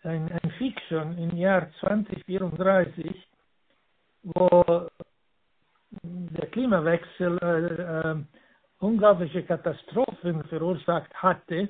[0.03, 3.27] ein, ein Fiction im Jahr 2034,
[4.23, 4.89] wo
[6.01, 8.23] der Klimawechsel äh, äh,
[8.79, 11.69] unglaubliche Katastrophen verursacht hatte,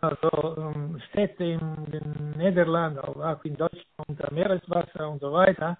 [0.00, 5.78] also ähm, Städte in den Niederlanden, auch in Deutschland unter Meereswasser und so weiter.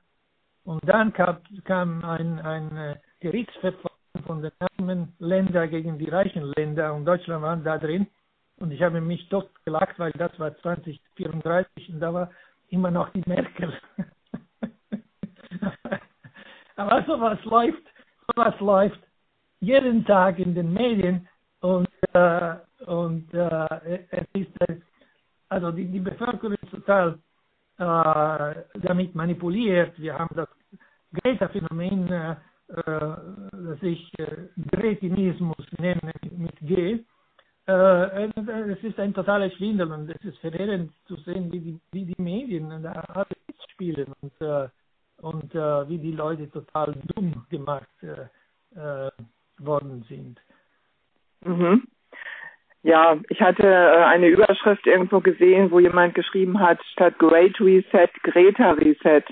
[0.65, 6.53] Und dann kam, kam ein, ein äh, Gerichtsverfahren von den armen Ländern gegen die reichen
[6.57, 8.07] Länder und Deutschland war da drin.
[8.59, 12.31] Und ich habe mich dort gelacht, weil das war 2034 und da war
[12.69, 13.73] immer noch die Merkel.
[16.77, 17.83] Aber sowas läuft,
[18.35, 19.01] sowas läuft
[19.61, 21.29] jeden Tag in den Medien
[21.61, 24.81] und, äh, und äh, es ist, äh,
[25.49, 27.19] also die, die Bevölkerung ist total
[27.79, 29.99] äh, damit manipuliert.
[29.99, 30.49] Wir haben das
[31.13, 32.37] Greta-Phänomen, äh,
[32.69, 37.05] das ich äh, Gretinismus nenne mit G
[37.67, 38.29] äh,
[38.71, 42.23] es ist ein totaler Schwindel und es ist verheerend zu sehen, wie die, wie die
[42.23, 44.69] Medien da alle mitspielen und, äh,
[45.19, 48.29] und äh, wie die Leute total dumm gemacht äh,
[48.79, 49.11] äh,
[49.59, 50.39] worden sind.
[51.45, 51.89] Mhm.
[52.87, 58.09] Ja, ich hatte äh, eine Überschrift irgendwo gesehen, wo jemand geschrieben hat, statt Great Reset,
[58.23, 59.25] Greta Reset.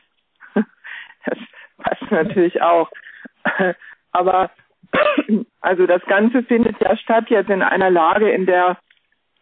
[1.25, 1.39] Das
[1.79, 2.91] passt natürlich auch.
[4.11, 4.51] Aber
[5.61, 8.77] also das Ganze findet ja statt jetzt in einer Lage, in der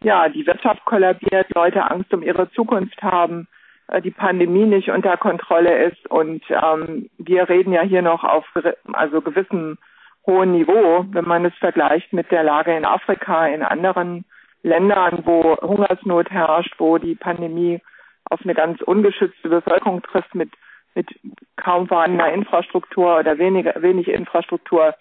[0.03, 3.47] ja die Wirtschaft kollabiert, Leute Angst um ihre Zukunft haben,
[3.87, 8.45] äh, die Pandemie nicht unter Kontrolle ist und ähm, wir reden ja hier noch auf
[8.91, 9.79] also gewissem
[10.25, 14.25] hohen Niveau, wenn man es vergleicht mit der Lage in Afrika, in anderen
[14.61, 17.81] Ländern, wo Hungersnot herrscht, wo die Pandemie
[18.29, 20.51] auf eine ganz ungeschützte Bevölkerung trifft mit
[20.95, 21.07] mit
[21.55, 24.93] kaum vorhandener Infrastruktur oder weniger wenig Infrastruktur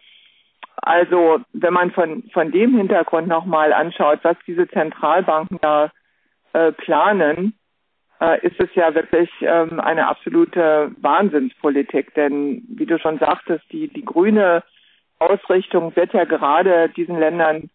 [0.77, 5.91] also wenn man von, von dem Hintergrund nochmal anschaut, was diese Zentralbanken da
[6.53, 7.55] äh, planen,
[8.21, 12.15] äh, ist es ja wirklich ähm, eine absolute Wahnsinnspolitik.
[12.15, 14.63] Denn wie du schon sagtest, die, die grüne
[15.23, 17.71] Ausrichtung wird ja gerade diesen Ländern,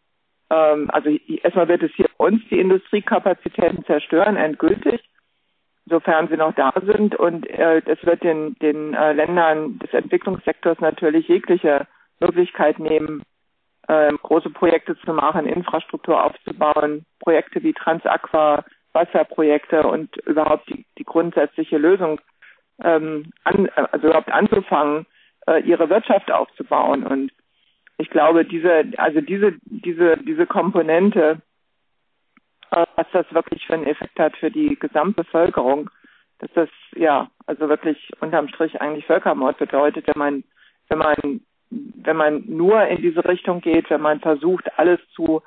[0.50, 5.02] ähm, also erstmal wird es hier uns die Industriekapazitäten zerstören, endgültig,
[5.86, 7.16] sofern sie noch da sind.
[7.16, 11.88] Und äh, es wird den, den äh, Ländern des Entwicklungssektors natürlich jegliche
[12.20, 13.24] Möglichkeit nehmen,
[13.88, 21.04] äh, große Projekte zu machen, Infrastruktur aufzubauen, Projekte wie Transaqua, Wasserprojekte und überhaupt die, die
[21.04, 22.20] grundsätzliche Lösung,
[22.84, 25.06] ähm, an, also überhaupt anzufangen,
[25.48, 27.04] äh, ihre Wirtschaft aufzubauen.
[27.04, 27.32] Und
[27.98, 31.42] ich glaube, diese, also diese, diese, diese Komponente,
[32.72, 35.90] äh, was das wirklich für einen Effekt hat für die Gesamtbevölkerung,
[36.40, 40.44] dass das ja also wirklich unterm Strich eigentlich Völkermord bedeutet, wenn man
[40.90, 45.42] wenn man wenn man nur in diese Richtung geht, wenn man versucht, alles zu,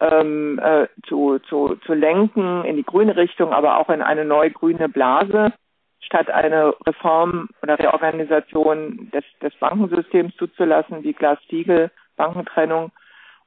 [0.00, 4.50] ähm, äh, zu, zu, zu lenken in die grüne Richtung, aber auch in eine neue
[4.50, 5.52] grüne Blase,
[6.00, 12.92] statt eine Reform oder Reorganisation des, des Bankensystems zuzulassen, wie Glass-Steagall, Bankentrennung,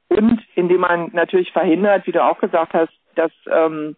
[0.08, 3.96] und indem man natürlich verhindert, wie du auch gesagt hast, dass, ähm,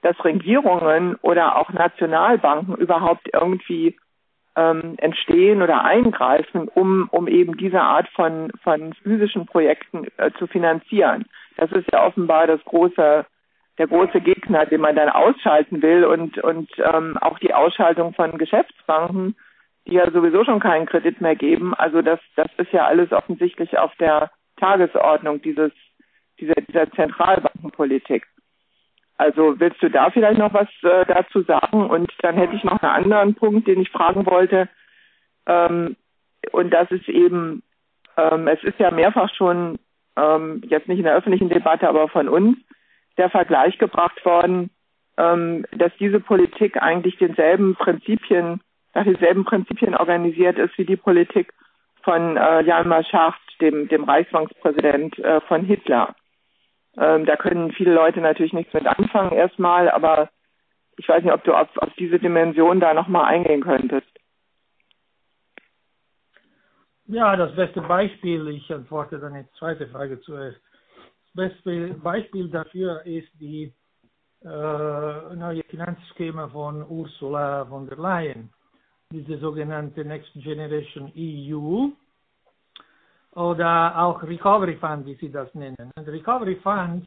[0.00, 3.96] dass Regierungen oder auch Nationalbanken überhaupt irgendwie
[4.56, 10.46] ähm, entstehen oder eingreifen, um, um eben diese Art von, von physischen Projekten äh, zu
[10.46, 11.26] finanzieren.
[11.56, 13.26] Das ist ja offenbar das große,
[13.80, 18.36] der große Gegner, den man dann ausschalten will und, und ähm, auch die Ausschaltung von
[18.36, 19.34] Geschäftsbanken,
[19.86, 21.74] die ja sowieso schon keinen Kredit mehr geben.
[21.74, 25.72] Also das, das ist ja alles offensichtlich auf der Tagesordnung dieses,
[26.38, 28.26] dieser, dieser Zentralbankenpolitik.
[29.16, 31.88] Also willst du da vielleicht noch was äh, dazu sagen?
[31.88, 34.68] Und dann hätte ich noch einen anderen Punkt, den ich fragen wollte.
[35.46, 35.96] Ähm,
[36.52, 37.62] und das ist eben,
[38.18, 39.78] ähm, es ist ja mehrfach schon,
[40.18, 42.58] ähm, jetzt nicht in der öffentlichen Debatte, aber von uns,
[43.16, 44.70] der Vergleich gebracht worden,
[45.16, 48.60] ähm, dass diese Politik eigentlich denselben Prinzipien,
[48.94, 51.52] nach denselben Prinzipien organisiert ist wie die Politik
[52.02, 56.14] von äh, Jan Schacht, dem, dem Reichsbankspräsident äh, von Hitler.
[56.96, 60.30] Ähm, da können viele Leute natürlich nichts mit anfangen erstmal, aber
[60.96, 64.08] ich weiß nicht, ob du auf, auf diese Dimension da nochmal eingehen könntest.
[67.06, 70.60] Ja, das beste Beispiel, ich antworte dann die zweite Frage zuerst.
[71.32, 73.72] Beste Beispiel dafür ist die
[74.42, 78.50] äh, neue Finanzschema von Ursula von der Leyen,
[79.12, 81.88] diese sogenannte Next Generation EU
[83.38, 85.92] oder auch Recovery Fund, wie sie das nennen.
[85.94, 87.06] Und Recovery Fund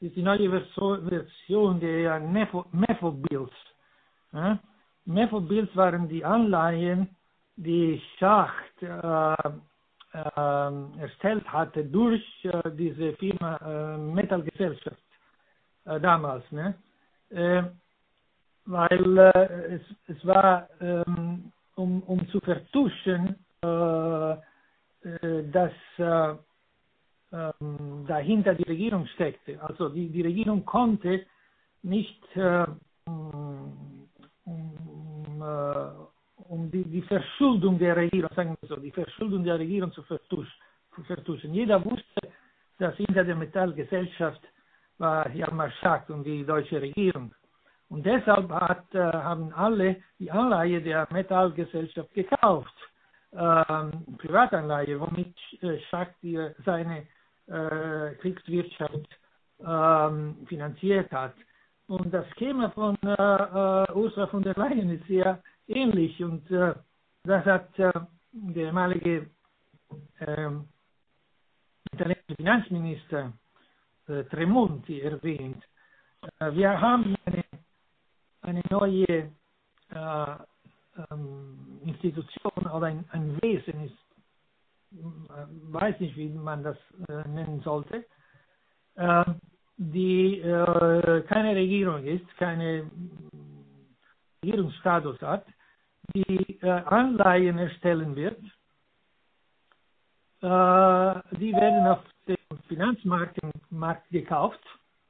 [0.00, 3.52] ist die neue Version der Mefo-Bills.
[4.32, 4.58] Ja?
[5.04, 7.08] Mefo-Bills waren die Anleihen,
[7.56, 9.50] die Schacht äh, äh,
[10.12, 15.02] erstellt hatte durch äh, diese Firma äh, Metallgesellschaft
[15.86, 16.44] äh, damals.
[16.52, 16.74] Ne?
[17.30, 17.62] Äh,
[18.66, 24.36] weil es, es war, ähm, um, um zu vertuschen, äh,
[25.50, 26.34] dass äh,
[27.32, 29.60] ähm, dahinter die Regierung steckte.
[29.62, 31.26] Also die, die Regierung konnte
[31.82, 32.66] nicht äh,
[33.06, 34.08] um,
[36.52, 41.54] um die, die, Verschuldung der Regierung, sagen wir so, die Verschuldung der Regierung zu vertuschen.
[41.54, 42.20] Jeder wusste,
[42.78, 44.42] dass hinter der Metallgesellschaft
[44.98, 47.34] war Hjalmar Schacht und die deutsche Regierung.
[47.88, 52.74] Und deshalb hat, haben alle die Anleihe der Metallgesellschaft gekauft
[53.34, 56.16] ähm, Privatanleihe, womit äh, Schacht
[56.66, 57.06] seine
[57.46, 59.08] äh, Kriegswirtschaft
[59.66, 61.34] ähm, finanziert hat.
[61.86, 65.42] Und das Schema von äh, äh, Ursula von der Leyen ist sehr
[65.74, 66.74] ähnlich und äh,
[67.24, 67.92] das hat äh,
[68.32, 69.30] der ehemalige
[70.20, 70.68] ähm,
[71.92, 73.32] italienische Finanzminister
[74.08, 75.62] äh, Tremonti erwähnt.
[76.38, 77.44] Äh, wir haben eine,
[78.42, 80.36] eine neue äh,
[81.10, 83.92] ähm, Institution oder ein, ein Wesen
[84.94, 86.76] äh, weiß nicht, wie man das
[87.08, 88.04] äh, nennen sollte,
[88.96, 89.24] äh,
[89.76, 92.90] die äh, keine Regierung ist, keine
[94.44, 95.46] Regierungsstatus hat,
[96.14, 98.38] die äh, Anleihen erstellen wird.
[100.40, 102.36] Äh, die werden auf dem
[102.68, 103.38] Finanzmarkt
[103.70, 104.60] Markt gekauft,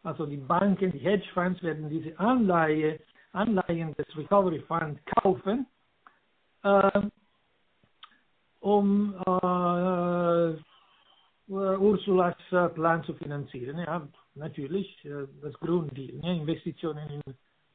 [0.02, 3.00] also die Banken, die Hedgefonds werden diese Anleihe,
[3.32, 5.66] Anleihen des Recovery Fund kaufen
[6.62, 7.00] äh,
[8.60, 10.54] um äh,
[11.48, 12.36] Ursulas
[12.74, 13.78] Plan zu finanzieren.
[13.78, 14.96] Ja, natürlich
[15.42, 16.36] das Grunddeal, ne?
[16.36, 17.34] Investitionen in,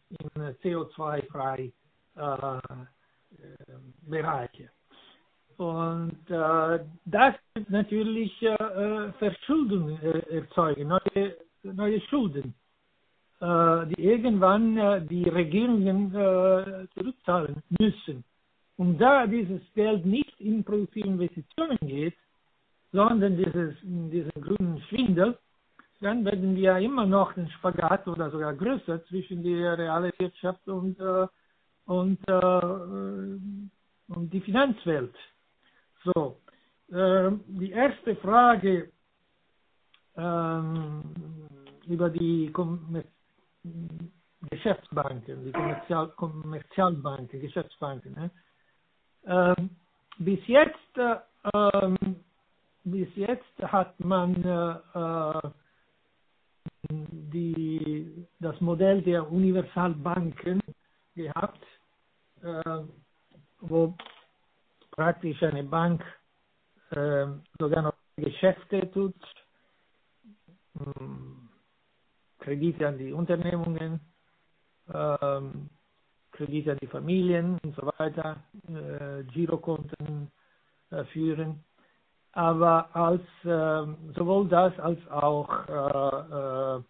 [0.09, 1.71] in CO2-frei
[2.15, 2.59] äh,
[4.01, 4.69] Bereiche.
[5.57, 12.53] Und äh, das wird natürlich äh, Verschuldung erzeugen, neue, neue Schulden,
[13.41, 18.23] äh, die irgendwann äh, die Regierungen äh, zurückzahlen müssen.
[18.77, 22.13] Und da dieses Geld nicht in produktive Investitionen geht,
[22.91, 25.39] sondern dieses, diesen grünen Schwindel,
[26.01, 30.99] dann werden wir immer noch den Spagat oder sogar größer zwischen der realen Wirtschaft und,
[30.99, 31.27] äh,
[31.87, 32.33] und, äh,
[34.13, 35.15] und die Finanzwelt.
[36.03, 36.39] So,
[36.91, 38.91] äh, die erste Frage
[40.15, 41.03] ähm,
[41.87, 43.03] über die Kommer
[44.49, 48.13] Geschäftsbanken, die Kommerzial Kommerzialbanken, Geschäftsbanken.
[48.13, 48.31] Ne?
[49.25, 49.69] Ähm,
[50.19, 51.21] bis jetzt,
[51.53, 51.97] ähm,
[52.83, 55.49] bis jetzt hat man äh,
[56.89, 60.61] die, das Modell der Universalbanken
[61.15, 61.76] gehabt, äh,
[63.61, 63.95] wo
[64.91, 66.03] praktisch eine Bank
[66.91, 67.27] äh,
[67.59, 69.15] sogar noch Geschäfte tut,
[70.77, 71.49] hm,
[72.39, 73.99] Kredite an die Unternehmungen,
[74.93, 75.69] ähm,
[76.31, 80.31] Kredite an die Familien und so weiter, äh, Girokonten
[80.91, 81.63] äh, führen.
[82.31, 86.83] Aber als äh, sowohl das als auch äh, äh,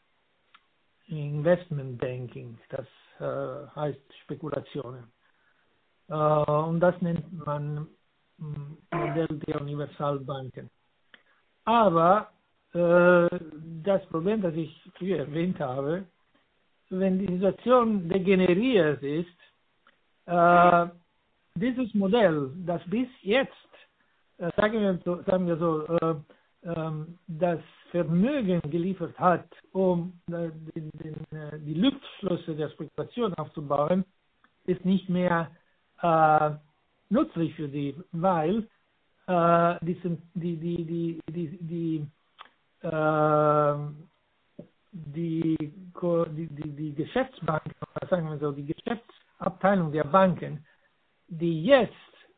[1.07, 2.87] Investmentbanking, das
[3.19, 5.11] äh, heißt Spekulationen.
[6.07, 7.87] Und das nennt man
[8.37, 10.69] Modell der Universalbanken.
[11.65, 12.29] Aber
[12.73, 13.27] äh,
[13.83, 16.05] das Problem, das ich früher erwähnt habe,
[16.89, 19.27] wenn die Situation degeneriert ist,
[20.25, 20.87] äh,
[21.55, 23.51] dieses Modell, das bis jetzt,
[24.37, 26.15] äh, sagen, wir so, sagen wir so, äh,
[26.63, 27.59] ähm, das
[27.91, 30.51] Vermögen geliefert hat, um äh, äh,
[31.59, 34.05] die Luftschlösser der Spekulation aufzubauen,
[34.65, 35.51] ist nicht mehr
[36.01, 36.51] äh,
[37.09, 38.67] nützlich für sie, weil
[39.27, 39.99] äh, die,
[40.35, 42.07] die, die, die, die, die,
[42.87, 43.75] äh,
[44.91, 47.73] die, die, die, Geschäftsbanken,
[48.09, 50.65] sagen wir so, die Geschäftsabteilung der Banken,
[51.27, 51.93] die jetzt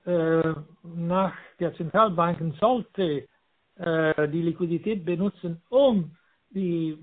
[0.05, 0.53] äh,
[0.83, 3.27] nach der Zentralbanken sollte
[3.75, 6.15] äh, die Liquidität benutzen, um
[6.49, 6.97] die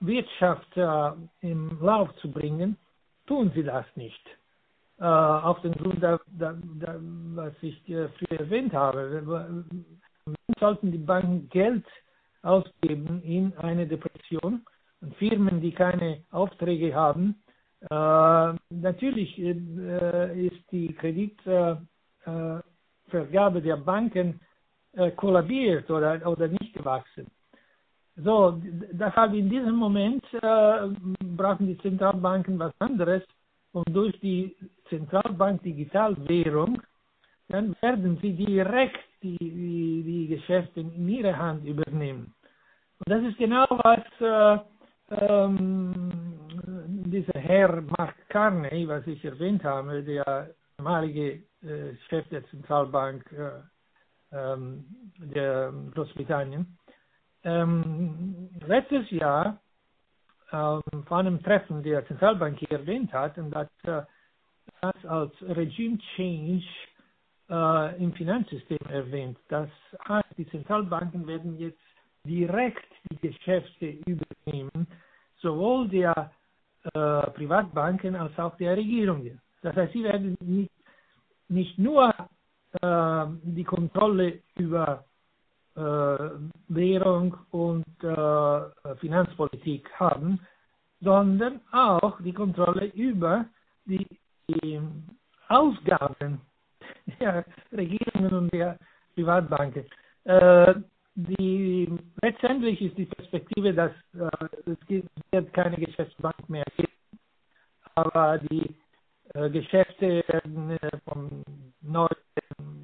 [0.00, 2.76] Wirtschaft äh, im Lauf zu bringen,
[3.26, 4.37] tun sie das nicht
[5.00, 6.96] äh, auf den Grund, da, da, da,
[7.34, 9.64] was ich äh, früher erwähnt habe.
[10.58, 11.84] Sollten die Banken Geld
[12.42, 14.64] ausgeben in eine Depression
[15.00, 17.36] und Firmen, die keine Aufträge haben?
[17.90, 24.40] Äh, natürlich äh, ist die Kreditvergabe äh, der Banken
[24.94, 27.26] äh, kollabiert oder, oder nicht gewachsen.
[28.16, 30.88] So, deshalb in diesem Moment äh,
[31.36, 33.22] brauchen die Zentralbanken was anderes
[33.72, 34.56] und durch die
[34.88, 36.82] Zentralbank Digitalwährung,
[37.48, 42.34] dann werden sie direkt die, die, die Geschäfte in ihre Hand übernehmen.
[42.98, 44.58] Und das ist genau, was äh,
[45.20, 46.10] ähm,
[47.06, 54.36] dieser Herr Mark Carney, was ich erwähnt habe, der ehemalige äh, Chef der Zentralbank äh,
[54.36, 54.84] ähm,
[55.18, 56.76] der Großbritannien,
[57.44, 59.60] ähm, letztes Jahr
[60.52, 64.02] ähm, vor einem Treffen der Zentralbank hier erwähnt hat und hat äh,
[64.80, 66.64] das als Regime Change
[67.50, 69.38] äh, im Finanzsystem erwähnt.
[69.48, 69.68] Das
[70.06, 71.78] heißt, die Zentralbanken werden jetzt
[72.24, 74.86] direkt die Geschäfte übernehmen,
[75.40, 76.30] sowohl der
[76.84, 79.40] äh, Privatbanken als auch der Regierungen.
[79.62, 80.72] Das heißt, sie werden nicht,
[81.48, 82.14] nicht nur
[82.80, 85.04] äh, die Kontrolle über
[86.68, 90.40] Währung und äh, Finanzpolitik haben,
[91.00, 93.46] sondern auch die Kontrolle über
[93.84, 94.06] die,
[94.48, 94.80] die
[95.48, 96.40] Ausgaben
[97.20, 98.78] der Regierungen und der
[99.14, 99.84] Privatbanken.
[100.24, 100.74] Äh,
[101.14, 101.88] die,
[102.22, 106.92] letztendlich ist die Perspektive, dass äh, es wird keine Geschäftsbank mehr geben,
[107.94, 108.74] aber die
[109.34, 111.42] äh, Geschäfte äh, vom
[111.80, 112.08] neuen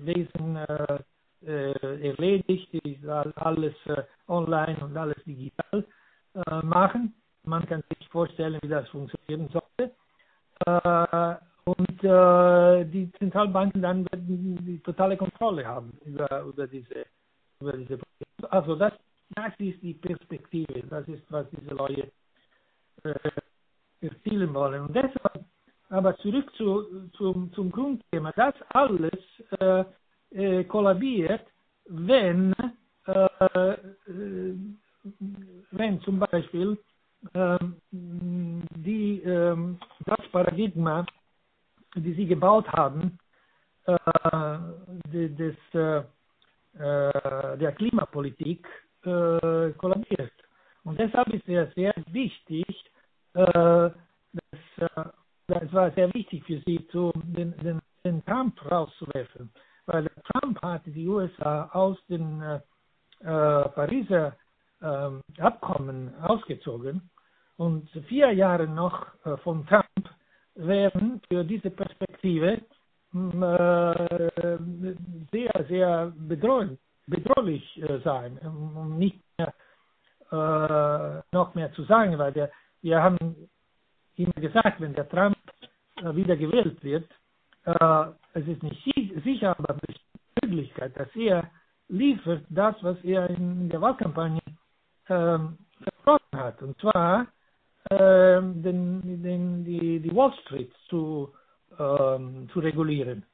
[0.05, 0.99] Wesen äh, äh,
[1.47, 5.85] erledigt, ist alles äh, online und alles digital
[6.35, 7.15] äh, machen.
[7.45, 9.95] Man kann sich vorstellen, wie das funktionieren sollte.
[11.65, 12.03] und
[12.93, 17.05] die Zentralbanken dann werden die totale Kontrolle haben über, über diese
[17.61, 18.53] über diese Projekte.
[18.53, 18.93] Also das,
[19.35, 22.11] das ist die Perspektive, das ist, was diese Leute
[24.01, 24.83] erzielen wollen.
[24.83, 25.45] Und deshalb,
[25.89, 29.19] aber zurück zu, zum, zum Grundthema, das alles
[29.59, 29.85] äh,
[30.45, 31.43] äh, kollabiert,
[31.87, 32.55] wenn,
[33.07, 34.55] äh, äh,
[35.71, 36.79] wenn zum Beispiel
[37.35, 41.07] ähm, die, ähm, das Paradigma,
[41.97, 43.19] die sie gebaut haben,
[43.87, 44.59] äh,
[45.13, 45.99] des, äh,
[46.79, 48.67] äh, der Klimapolitik
[49.03, 50.33] kollabiert.
[50.85, 52.65] Und deshalb ist es sehr wichtig,
[53.35, 53.93] dass,
[54.79, 59.51] es war sehr wichtig für sie, zu, den, den, den Trump rauszuwerfen
[59.95, 62.57] weil Trump hat die USA aus dem äh,
[63.21, 64.37] äh, Pariser
[64.81, 67.09] äh, Abkommen ausgezogen
[67.57, 70.11] und vier Jahre noch äh, von Trump
[70.57, 72.61] werden für diese Perspektive
[73.13, 74.31] hm, äh,
[75.31, 79.53] sehr, sehr bedrohlich, bedrohlich äh, sein, um nicht mehr,
[81.31, 82.51] noch mehr zu sagen, weil der,
[82.83, 83.37] wir haben
[84.17, 85.37] immer gesagt, wenn der Trump
[86.03, 87.09] wieder gewählt wird,
[87.65, 88.05] äh,
[88.35, 88.85] es ist nicht
[89.25, 91.51] sicher, aber die Möglichkeit, dass er
[91.89, 94.41] liefert das, was er in der Wahlkampagne
[95.09, 96.63] ähm, versprochen hat.
[96.63, 97.27] Und zwar
[97.91, 101.33] ähm, den, den, die, die Wall Street zu,
[101.79, 103.25] ähm, zu regulieren.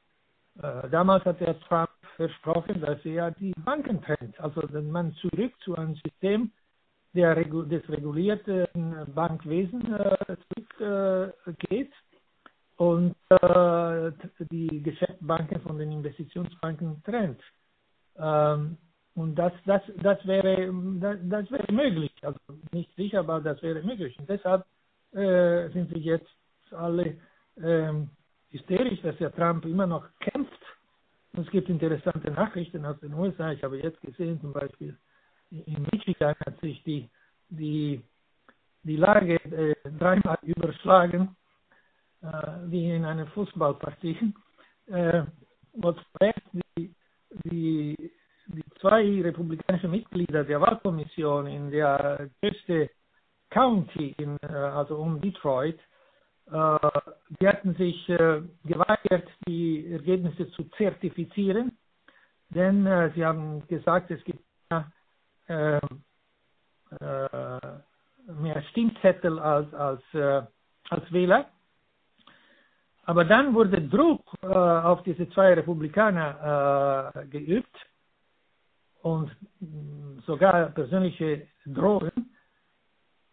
[0.62, 5.52] Äh, damals hat er Trump versprochen, dass er die Banken trennt, also wenn man zurück
[5.60, 6.50] zu einem System
[7.14, 8.66] der, des regulierten
[9.14, 10.36] Bankwesens äh,
[10.78, 11.90] zurückgeht.
[11.90, 12.10] Äh,
[12.76, 13.36] und äh,
[14.50, 17.40] die Geschäftsbanken von den Investitionsbanken trennt.
[18.16, 18.76] Ähm,
[19.14, 20.72] und das, das, das, wäre,
[21.24, 22.12] das, wäre möglich.
[22.22, 22.38] Also
[22.72, 24.18] nicht sicher, aber das wäre möglich.
[24.18, 24.64] Und deshalb
[25.12, 26.30] äh, sind wir jetzt
[26.70, 27.16] alle
[27.62, 28.10] ähm,
[28.50, 30.60] hysterisch, dass der Trump immer noch kämpft.
[31.32, 33.52] Und es gibt interessante Nachrichten aus den USA.
[33.52, 34.96] Ich habe jetzt gesehen, zum Beispiel
[35.50, 37.08] in Michigan hat sich die,
[37.48, 38.02] die,
[38.82, 41.39] die Lage äh, dreimal überschlagen, äh,
[42.66, 44.34] wie in einer Fußballpartie.
[44.86, 45.22] Äh,
[45.72, 45.98] und
[46.76, 46.94] die,
[47.44, 48.12] die,
[48.46, 52.90] die zwei republikanischen Mitglieder der Wahlkommission in der größte
[53.50, 55.78] County, in, äh, also um Detroit,
[56.50, 56.78] äh,
[57.40, 61.76] die hatten sich äh, geweigert, die Ergebnisse zu zertifizieren,
[62.48, 64.42] denn sie haben gesagt, es gibt
[68.40, 70.02] mehr Stimmzettel als, als,
[70.88, 71.48] als Wähler.
[73.04, 77.74] Aber dann wurde Druck auf diese zwei Republikaner geübt
[79.02, 79.30] und
[80.26, 82.30] sogar persönliche Drohungen.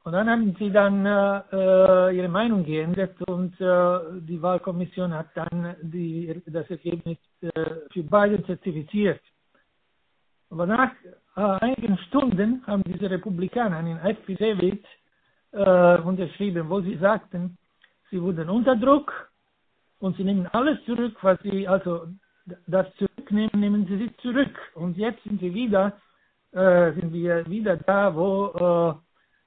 [0.03, 5.75] Und dann haben sie dann äh, ihre Meinung geändert und äh, die Wahlkommission hat dann
[5.81, 7.49] die, das Ergebnis äh,
[7.91, 9.19] für Biden zertifiziert.
[10.49, 10.91] Aber nach
[11.35, 14.85] äh, einigen Stunden haben diese Republikaner einen Affidavit
[15.51, 17.57] äh, unterschrieben, wo sie sagten,
[18.09, 19.11] sie wurden unter Druck
[19.99, 22.07] und sie nehmen alles zurück, was sie, also
[22.67, 24.57] das zurücknehmen, nehmen sie sich zurück.
[24.75, 25.97] Und jetzt sind sie wieder,
[26.51, 29.01] äh, sind wir wieder da, wo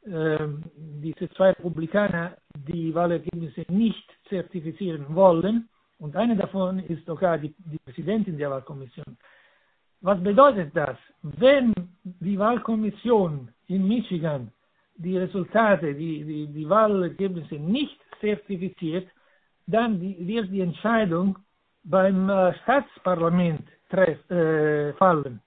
[0.06, 0.62] ähm,
[1.02, 5.68] diese zwei Republikaner die Wahlergebnisse nicht zertifizieren wollen.
[5.98, 9.18] Und eine davon ist sogar die, die Präsidentin der Wahlkommission.
[10.00, 10.96] Was bedeutet das?
[11.22, 14.50] Wenn die Wahlkommission in Michigan
[14.94, 19.08] die Resultate, die, die, die Wahlergebnisse nicht zertifiziert,
[19.70, 21.38] dann wird die Entscheidung
[21.84, 25.40] beim äh, Staatsparlament treff, äh, fallen.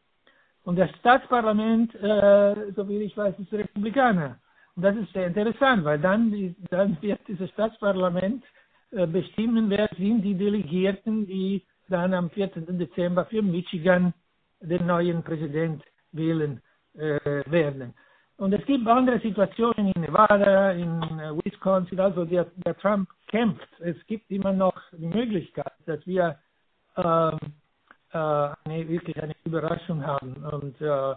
[0.63, 4.39] Und das Staatsparlament, äh, so wie ich weiß, ist Republikaner.
[4.76, 8.43] Und das ist sehr interessant, weil dann, dann wird dieses Staatsparlament
[8.91, 12.78] äh, bestimmen, wer sind die Delegierten, die dann am 14.
[12.78, 14.13] Dezember für Michigan
[14.61, 16.61] den neuen Präsident wählen
[16.93, 17.19] äh,
[17.51, 17.93] werden.
[18.38, 23.67] Und es gibt andere Situationen in Nevada, in äh, Wisconsin, also der, der, Trump kämpft.
[23.79, 26.38] Es gibt immer noch die Möglichkeit, dass wir
[26.97, 27.38] ähm,
[28.11, 30.34] äh, eine, wirklich eine Überraschung haben.
[30.51, 31.15] Und äh, äh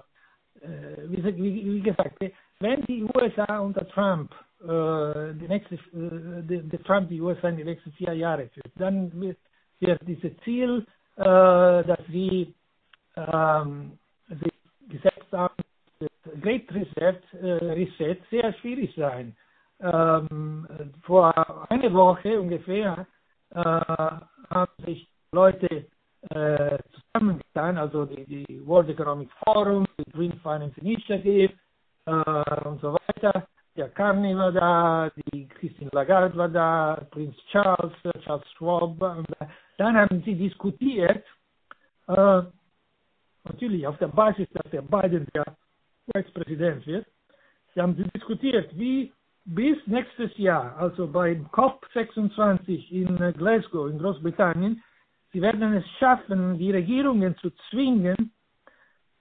[1.09, 2.23] wie, wie, wie, gesagt,
[2.61, 7.57] wenn die USA unter Trump äh, die nächste, äh, die, die Trump die USA in
[7.57, 9.39] die nächsten vier Jahre führt, dann wird,
[9.81, 10.87] dieses Ziel,
[11.17, 12.55] dass sie
[13.15, 13.99] ähm,
[14.29, 14.53] sich
[14.89, 15.55] gesetzt haben,
[16.41, 19.37] Great Reset, äh, Reset sehr schwierig sein.
[19.81, 20.67] Ähm,
[21.03, 21.33] vor
[21.71, 23.07] einer Woche ungefähr
[23.51, 25.87] äh, haben sich Leute
[26.31, 31.53] äh, zusammengetan, also die, die World Economic Forum, die Green Finance Initiative,
[32.07, 33.47] äh, und so weiter.
[33.77, 37.93] Der Carney war da, die Christine Lagarde war da, Prinz Charles,
[38.25, 39.01] Charles Schwab.
[39.01, 39.29] Und
[39.77, 41.25] dann haben sie diskutiert,
[42.09, 42.43] äh,
[43.45, 45.45] natürlich auf der Basis, dass der Biden der
[46.15, 47.07] US-Präsident wird.
[47.75, 49.13] Sie haben diskutiert, wie
[49.45, 54.83] bis nächstes Jahr, also beim COP26 in Glasgow in Großbritannien,
[55.33, 58.33] sie werden es schaffen, die Regierungen zu zwingen,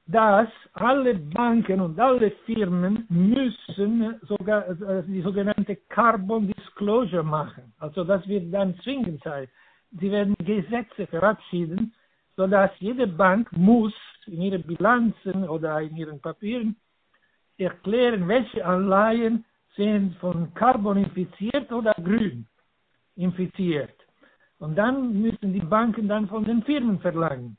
[0.07, 7.73] dass alle Banken und alle Firmen müssen sogar äh, die sogenannte Carbon Disclosure machen.
[7.79, 9.47] Also das wird dann zwingend sein.
[9.99, 11.93] Sie werden Gesetze verabschieden,
[12.35, 13.93] sodass jede Bank muss
[14.27, 16.75] in ihren Bilanzen oder in ihren Papieren
[17.57, 19.45] erklären, welche Anleihen
[19.75, 22.47] sind von Carbon infiziert oder grün
[23.15, 23.93] infiziert.
[24.59, 27.57] Und dann müssen die Banken dann von den Firmen verlangen.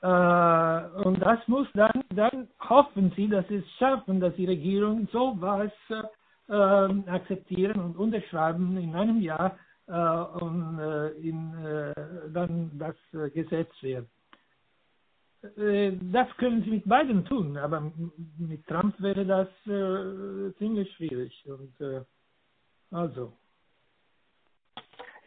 [0.00, 5.08] Äh, und das muss dann, dann hoffen sie, dass sie es schaffen, dass die Regierung
[5.10, 5.72] sowas
[6.48, 6.52] äh,
[7.10, 11.92] akzeptieren und unterschreiben in einem Jahr äh, und äh, in, äh,
[12.32, 14.06] dann das äh, Gesetz wird.
[15.40, 17.92] Das können sie mit beiden tun, aber
[18.38, 19.48] mit Trump wäre das
[20.58, 21.44] ziemlich schwierig.
[21.46, 22.06] Und
[22.90, 23.32] also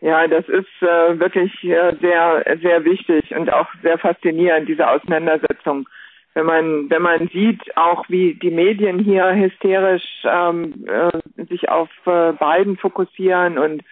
[0.01, 5.87] ja, das ist äh, wirklich äh, sehr, sehr wichtig und auch sehr faszinierend, diese Auseinandersetzung.
[6.33, 11.89] Wenn man, wenn man sieht, auch wie die Medien hier hysterisch ähm, äh, sich auf
[12.05, 13.83] äh, Biden fokussieren und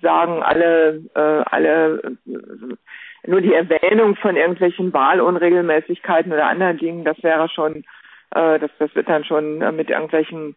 [0.00, 2.76] sagen, alle, äh, alle äh,
[3.26, 7.84] nur die Erwähnung von irgendwelchen Wahlunregelmäßigkeiten oder anderen Dingen, das wäre schon,
[8.34, 10.56] äh, das, das wird dann schon äh, mit irgendwelchen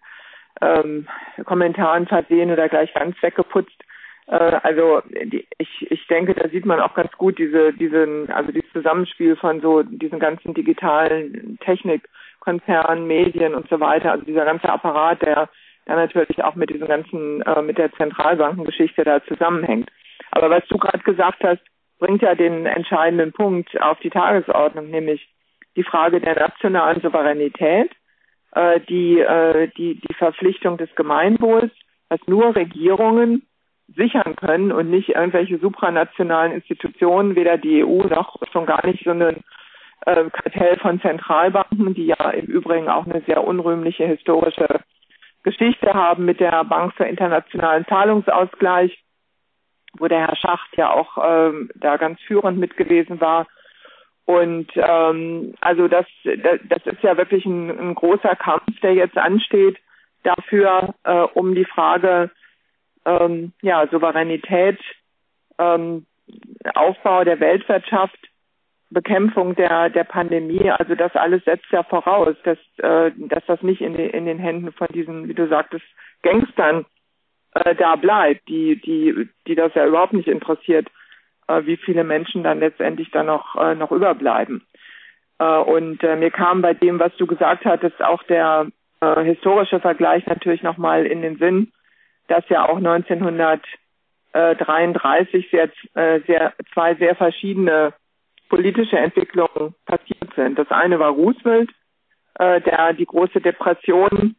[0.62, 1.08] ähm,
[1.46, 3.84] Kommentaren versehen oder gleich ganz weggeputzt.
[4.28, 8.52] Äh, also die, ich, ich denke, da sieht man auch ganz gut diese, diesen, also
[8.52, 14.70] dieses Zusammenspiel von so diesen ganzen digitalen Technikkonzernen, Medien und so weiter, also dieser ganze
[14.70, 15.50] Apparat, der,
[15.88, 19.90] der natürlich auch mit diesem ganzen, äh, mit der Zentralbankengeschichte da zusammenhängt.
[20.32, 21.62] Aber was du gerade gesagt hast,
[22.00, 25.30] bringt ja den entscheidenden Punkt auf die Tagesordnung, nämlich
[25.76, 27.92] die Frage der nationalen Souveränität,
[28.54, 31.72] äh, die, äh, die, die Verpflichtung des Gemeinwohls,
[32.10, 33.44] dass nur Regierungen
[33.96, 39.12] sichern können und nicht irgendwelche supranationalen Institutionen, weder die EU noch schon gar nicht so
[39.12, 39.22] ein
[40.06, 44.68] äh, Kartell von Zentralbanken, die ja im Übrigen auch eine sehr unrühmliche historische
[45.44, 48.98] Geschichte haben mit der Bank für internationalen Zahlungsausgleich,
[49.98, 53.48] wo der Herr Schacht ja auch ähm, da ganz führend mit gewesen war.
[54.26, 59.78] Und ähm, also das, das, ist ja wirklich ein, ein großer Kampf, der jetzt ansteht
[60.24, 62.30] dafür, äh, um die Frage
[63.06, 64.80] ähm, ja, Souveränität,
[65.58, 66.06] ähm,
[66.76, 68.20] Aufbau der Weltwirtschaft,
[68.92, 73.82] Bekämpfung der, der Pandemie, also das alles setzt ja voraus, dass, äh, dass das nicht
[73.82, 75.86] in, den in den Händen von diesen, wie du sagtest,
[76.24, 76.86] Gangstern
[77.54, 80.88] äh, da bleibt, die, die, die das ja überhaupt nicht interessiert,
[81.48, 84.66] äh, wie viele Menschen dann letztendlich da noch, äh, noch überbleiben.
[85.40, 88.68] Äh, und äh, mir kam bei dem, was du gesagt hattest, auch der
[89.02, 91.72] äh, historische Vergleich natürlich nochmal in den Sinn,
[92.28, 95.72] dass ja auch 1933 sehr,
[96.28, 97.94] sehr, zwei sehr verschiedene
[98.50, 100.60] politische Entwicklungen passiert sind.
[100.60, 101.72] Das eine war Roosevelt,
[102.38, 104.36] der die große Depression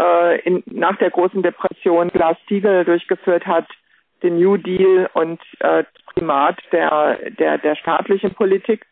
[0.00, 3.66] äh, in, nach der großen Depression Glass-Steagall durchgeführt hat,
[4.22, 5.84] den New Deal und äh,
[6.14, 8.86] Primat der, der, der staatlichen Politik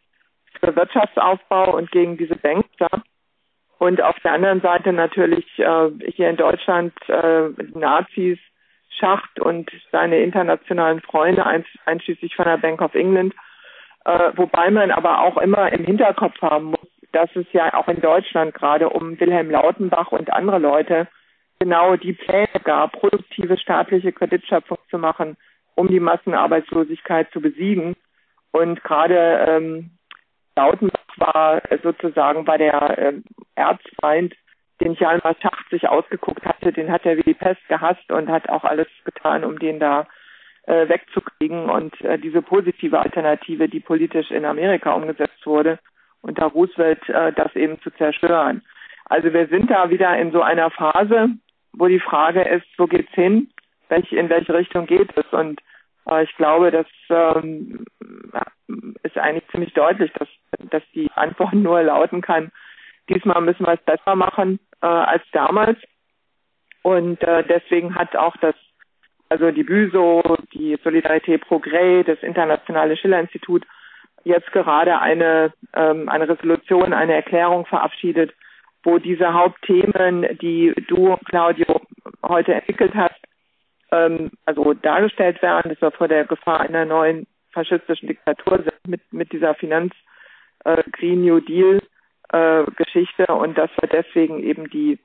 [0.60, 3.02] für Wirtschaftsaufbau und gegen diese Bankster.
[3.78, 8.38] Und auf der anderen Seite natürlich äh, hier in Deutschland äh, Nazis,
[8.98, 11.46] Schacht und seine internationalen Freunde,
[11.84, 13.34] einschließlich von der Bank of England.
[14.04, 18.00] Äh, wobei man aber auch immer im Hinterkopf haben muss, dass es ja auch in
[18.00, 21.08] Deutschland gerade um Wilhelm Lautenbach und andere Leute
[21.58, 25.36] genau die Pläne gab, produktive staatliche Kreditschöpfung zu machen,
[25.74, 27.96] um die Massenarbeitslosigkeit zu besiegen.
[28.52, 29.90] Und gerade ähm,
[30.56, 33.12] Lautenbach war sozusagen bei der äh,
[33.54, 34.34] Erzfeind,
[34.80, 38.48] den Hjalmar Schacht sich ausgeguckt hatte, den hat er wie die Pest gehasst und hat
[38.48, 40.06] auch alles getan, um den da
[40.66, 41.68] äh, wegzukriegen.
[41.68, 45.78] Und äh, diese positive Alternative, die politisch in Amerika umgesetzt wurde,
[46.22, 48.62] unter Roosevelt äh, das eben zu zerstören.
[49.06, 51.30] Also wir sind da wieder in so einer Phase,
[51.72, 53.50] wo die Frage ist, wo geht's hin?
[53.88, 55.26] Welch, in welche Richtung geht es?
[55.32, 55.60] Und
[56.08, 57.84] äh, ich glaube, das ähm,
[59.02, 60.28] ist eigentlich ziemlich deutlich, dass,
[60.70, 62.50] dass die Antwort nur lauten kann,
[63.08, 65.78] diesmal müssen wir es besser machen äh, als damals.
[66.82, 68.54] Und äh, deswegen hat auch das,
[69.28, 73.66] also die BÜSO, die Solidarität Progrès, das Internationale Schiller-Institut
[74.28, 78.32] jetzt gerade eine, ähm, eine Resolution, eine Erklärung verabschiedet,
[78.84, 81.80] wo diese Hauptthemen, die du, Claudio,
[82.22, 83.20] heute entwickelt hast,
[83.90, 89.00] ähm, also dargestellt werden, dass wir vor der Gefahr einer neuen faschistischen Diktatur sind mit,
[89.12, 89.92] mit dieser Finanz
[90.64, 91.80] äh, Green New Deal
[92.30, 94.98] äh, Geschichte und dass wir deswegen eben die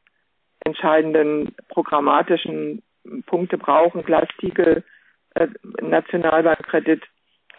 [0.66, 2.84] entscheidenden programmatischen
[3.26, 4.84] Punkte brauchen, Glastiegel,
[5.36, 5.48] äh,
[5.82, 7.04] Nationalbankkredit,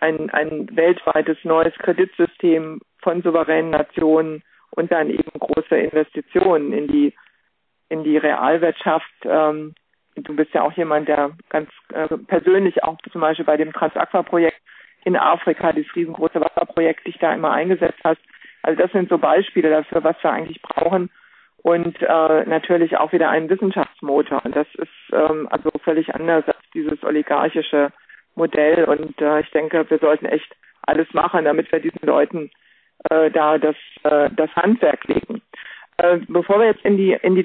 [0.00, 7.14] ein, ein weltweites neues Kreditsystem von souveränen Nationen und dann eben große Investitionen in die
[7.88, 9.12] in die Realwirtschaft.
[9.24, 9.74] Ähm,
[10.16, 14.60] du bist ja auch jemand, der ganz äh, persönlich auch zum Beispiel bei dem Transaqua-Projekt
[15.04, 18.20] in Afrika, dieses riesengroße Wasserprojekt, dich da immer eingesetzt hast.
[18.62, 21.10] Also das sind so Beispiele dafür, was wir eigentlich brauchen.
[21.58, 24.42] Und äh, natürlich auch wieder einen Wissenschaftsmotor.
[24.50, 27.90] Das ist ähm, also völlig anders als dieses oligarchische
[28.34, 28.84] Modell.
[28.84, 32.50] Und äh, ich denke, wir sollten echt alles machen, damit wir diesen Leuten
[33.10, 35.42] äh, da das, äh, das Handwerk legen.
[35.96, 37.44] Äh, bevor wir jetzt in die in die